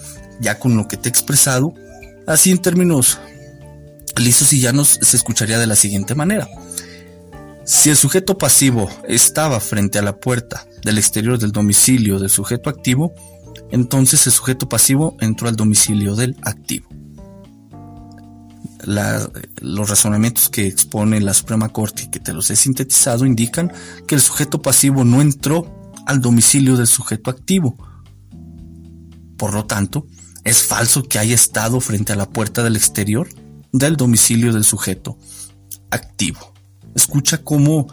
[0.41, 1.75] ya con lo que te he expresado,
[2.27, 3.19] así en términos
[4.17, 6.49] lisos y llanos se escucharía de la siguiente manera.
[7.67, 12.69] Si el sujeto pasivo estaba frente a la puerta del exterior del domicilio del sujeto
[12.69, 13.15] activo,
[13.71, 16.89] entonces el sujeto pasivo entró al domicilio del activo.
[18.87, 23.73] los razonamientos que expone la Suprema Corte y que te los he sintetizado indican
[24.07, 27.79] que el sujeto pasivo no entró al domicilio del sujeto activo.
[29.39, 30.07] Por lo tanto,
[30.45, 33.27] es falso que haya estado frente a la puerta del exterior
[33.73, 35.17] del domicilio del sujeto
[35.91, 36.54] activo.
[36.95, 37.89] Escucha cómo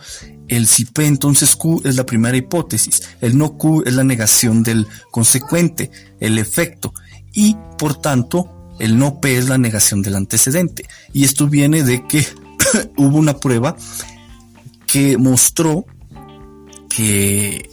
[0.48, 4.64] el si P entonces Q es la primera hipótesis, el no Q es la negación
[4.64, 6.94] del consecuente, el efecto,
[7.34, 10.86] y por tanto el no P es la negación del antecedente.
[11.14, 12.26] Y esto viene de que
[12.98, 13.76] hubo una prueba
[14.88, 15.86] que mostró
[16.90, 17.70] que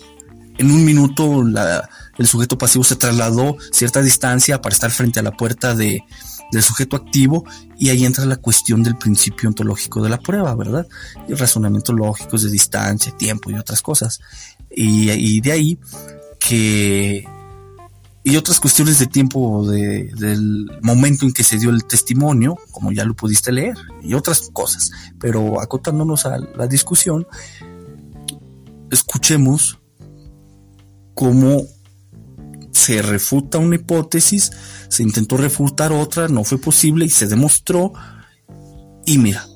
[0.59, 1.43] en un minuto
[2.18, 6.05] el sujeto pasivo se trasladó cierta distancia para estar frente a la puerta de,
[6.51, 7.44] del sujeto activo
[7.76, 10.86] y ahí entra la cuestión del principio ontológico de la prueba, ¿verdad?
[11.28, 14.20] Y razonamientos lógicos de distancia, tiempo y otras cosas.
[14.70, 15.78] Y, de ahí
[16.38, 17.24] que...
[18.24, 23.05] Y otras cuestiones de tiempo del momento en que se dio el testimonio, como ya
[23.05, 24.90] lo pudiste leer, y otras cosas.
[25.18, 27.26] Pero acotándonos a la discusión,
[28.90, 29.78] escuchemos
[31.14, 31.62] cómo
[32.79, 34.53] se refuta una hipótesis,
[34.89, 37.93] se intentó refutar otra, no fue posible y se demostró.
[39.05, 39.47] Y mira,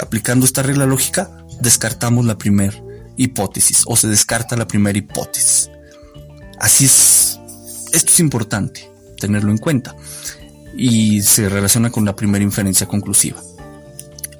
[0.00, 2.76] aplicando esta regla lógica, descartamos la primera
[3.16, 5.70] hipótesis o se descarta la primera hipótesis.
[6.60, 7.40] Así es,
[7.92, 9.96] esto es importante tenerlo en cuenta
[10.76, 13.42] y se relaciona con la primera inferencia conclusiva.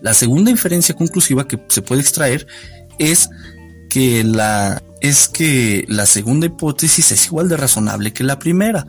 [0.02, 2.46] La segunda inferencia conclusiva que se puede extraer
[2.98, 3.30] es
[3.88, 8.86] que la es que la segunda hipótesis es igual de razonable que la primera,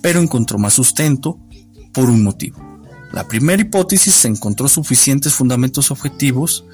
[0.00, 1.38] pero encontró más sustento
[1.92, 2.68] por un motivo.
[3.12, 6.64] La primera hipótesis se encontró suficientes fundamentos objetivos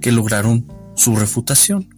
[0.00, 1.88] que lograron su refutación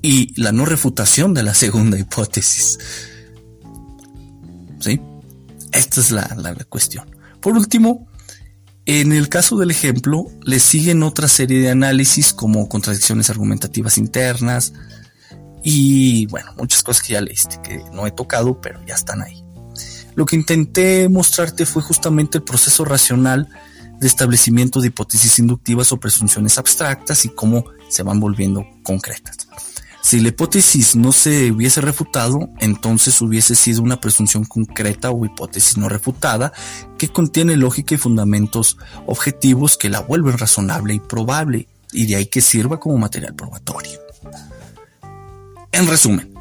[0.00, 2.78] y la no refutación de la segunda hipótesis.
[4.80, 5.00] ¿Sí?
[5.72, 7.08] Esta es la, la cuestión.
[7.40, 8.08] Por último,
[8.84, 14.72] en el caso del ejemplo, le siguen otra serie de análisis como contradicciones argumentativas internas,
[15.62, 19.42] y bueno, muchas cosas que ya leíste, que no he tocado, pero ya están ahí.
[20.14, 23.48] Lo que intenté mostrarte fue justamente el proceso racional
[23.98, 29.48] de establecimiento de hipótesis inductivas o presunciones abstractas y cómo se van volviendo concretas.
[30.02, 35.76] Si la hipótesis no se hubiese refutado, entonces hubiese sido una presunción concreta o hipótesis
[35.76, 36.52] no refutada
[36.98, 42.26] que contiene lógica y fundamentos objetivos que la vuelven razonable y probable y de ahí
[42.26, 44.00] que sirva como material probatorio.
[45.72, 46.32] En resumen,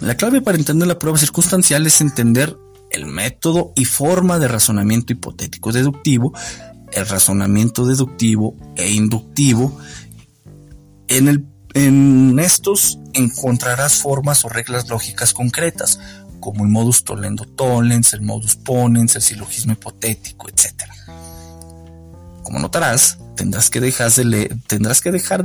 [0.00, 2.56] la clave para entender la prueba circunstancial es entender
[2.90, 6.32] el método y forma de razonamiento hipotético deductivo,
[6.92, 9.78] el razonamiento deductivo e inductivo.
[11.08, 16.00] En, estos encontrarás formas o reglas lógicas concretas,
[16.40, 20.84] como el modus tollendo tollens, el modus ponens, el silogismo hipotético, etc.
[22.42, 24.24] Como notarás, tendrás que dejar de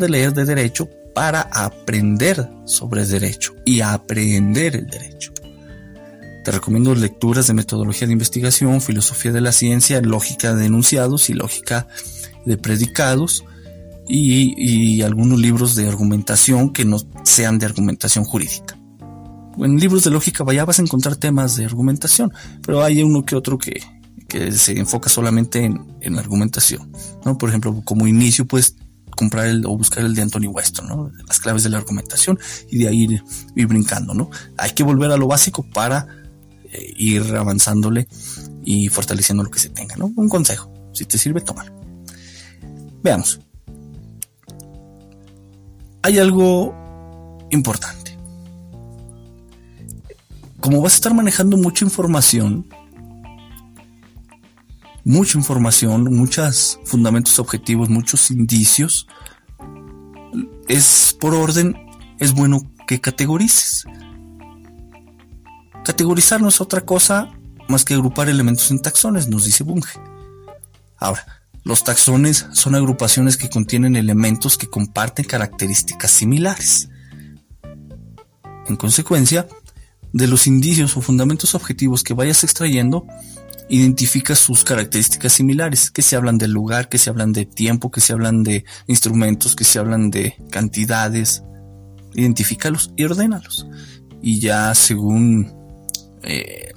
[0.09, 5.31] leer de derecho para aprender sobre derecho y aprender el derecho.
[6.43, 11.33] Te recomiendo lecturas de metodología de investigación, filosofía de la ciencia, lógica de enunciados y
[11.33, 11.87] lógica
[12.45, 13.45] de predicados
[14.07, 18.77] y, algunos libros de argumentación que no sean de argumentación jurídica.
[19.57, 22.31] En libros de lógica vaya vas a encontrar temas de argumentación,
[22.63, 23.81] pero hay uno que otro que,
[24.51, 26.91] se enfoca solamente en, en argumentación.
[27.23, 27.37] ¿no?
[27.37, 28.75] Por ejemplo, como inicio, pues
[29.15, 31.11] comprar el, o buscar el de Anthony Weston, ¿no?
[31.27, 32.39] Las claves de la argumentación
[32.69, 33.21] y de ahí
[33.55, 34.29] ir, brincando, ¿no?
[34.57, 36.07] Hay que volver a lo básico para
[36.71, 38.07] eh, ir avanzándole
[38.63, 40.11] y fortaleciendo lo que se tenga, ¿no?
[40.15, 41.73] Un consejo, si te sirve, tómalo.
[43.03, 43.39] Veamos.
[46.01, 48.17] Hay algo importante.
[50.59, 52.67] Como vas a estar manejando mucha información,
[55.05, 59.07] mucha información, muchos fundamentos objetivos, muchos indicios,
[60.67, 61.77] es por orden,
[62.19, 63.85] es bueno que categorices.
[65.85, 67.29] Categorizar no es otra cosa
[67.69, 69.99] más que agrupar elementos en taxones, nos dice Bunge.
[70.97, 71.25] Ahora,
[71.65, 76.89] Los taxones son agrupaciones que contienen elementos que comparten características similares.
[78.67, 79.47] En consecuencia,
[80.13, 83.07] de los indicios o fundamentos objetivos que vayas extrayendo,
[83.69, 88.01] identifica sus características similares, que se hablan del lugar, que se hablan de tiempo, que
[88.01, 91.43] se hablan de instrumentos, que se hablan de cantidades.
[92.13, 93.67] Identifícalos y ordénalos.
[94.21, 95.53] Y ya según
[96.23, 96.73] eh,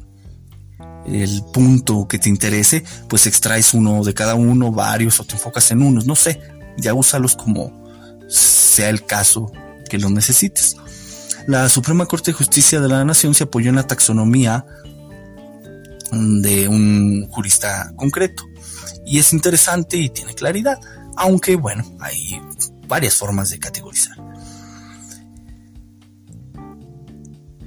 [1.07, 5.70] el punto que te interese, pues extraes uno de cada uno, varios, o te enfocas
[5.70, 6.41] en unos, no sé,
[6.76, 7.86] ya úsalos como
[8.28, 9.51] sea el caso
[9.89, 10.76] que los necesites.
[11.47, 14.66] La Suprema Corte de Justicia de la Nación se apoyó en la taxonomía
[16.12, 18.44] de un jurista concreto.
[19.06, 20.78] Y es interesante y tiene claridad,
[21.16, 22.40] aunque bueno, hay
[22.86, 24.16] varias formas de categorizar.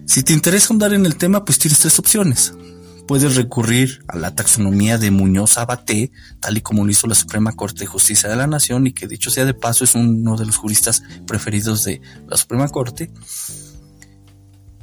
[0.06, 2.54] Si te interesa andar en el tema, pues tienes tres opciones
[3.12, 7.52] puedes recurrir a la taxonomía de Muñoz Abaté, tal y como lo hizo la Suprema
[7.52, 10.46] Corte de Justicia de la Nación, y que dicho sea de paso es uno de
[10.46, 13.12] los juristas preferidos de la Suprema Corte.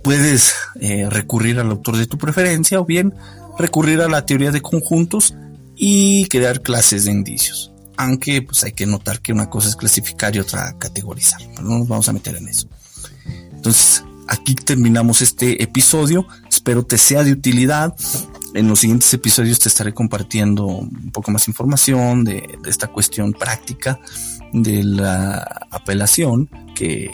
[0.02, 3.14] Puedes eh, recurrir al autor de tu preferencia o bien
[3.58, 5.34] recurrir a la teoría de conjuntos
[5.74, 7.72] y crear clases de indicios.
[7.96, 11.40] Aunque pues hay que notar que una cosa es clasificar y otra categorizar.
[11.54, 12.68] Pero no nos vamos a meter en eso.
[13.52, 16.26] Entonces, aquí terminamos este episodio.
[16.48, 17.94] Espero te sea de utilidad.
[18.54, 24.00] En los siguientes episodios te estaré compartiendo un poco más información de, esta cuestión práctica
[24.52, 27.10] de la apelación que,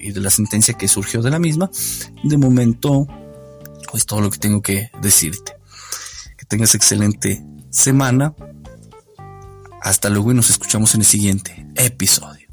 [0.00, 1.70] y de la sentencia que surgió de la misma.
[2.22, 3.06] De momento,
[3.90, 5.59] pues todo lo que tengo que decirte.
[6.50, 8.34] Tengas excelente semana.
[9.80, 12.48] Hasta luego y nos escuchamos en el siguiente episodio.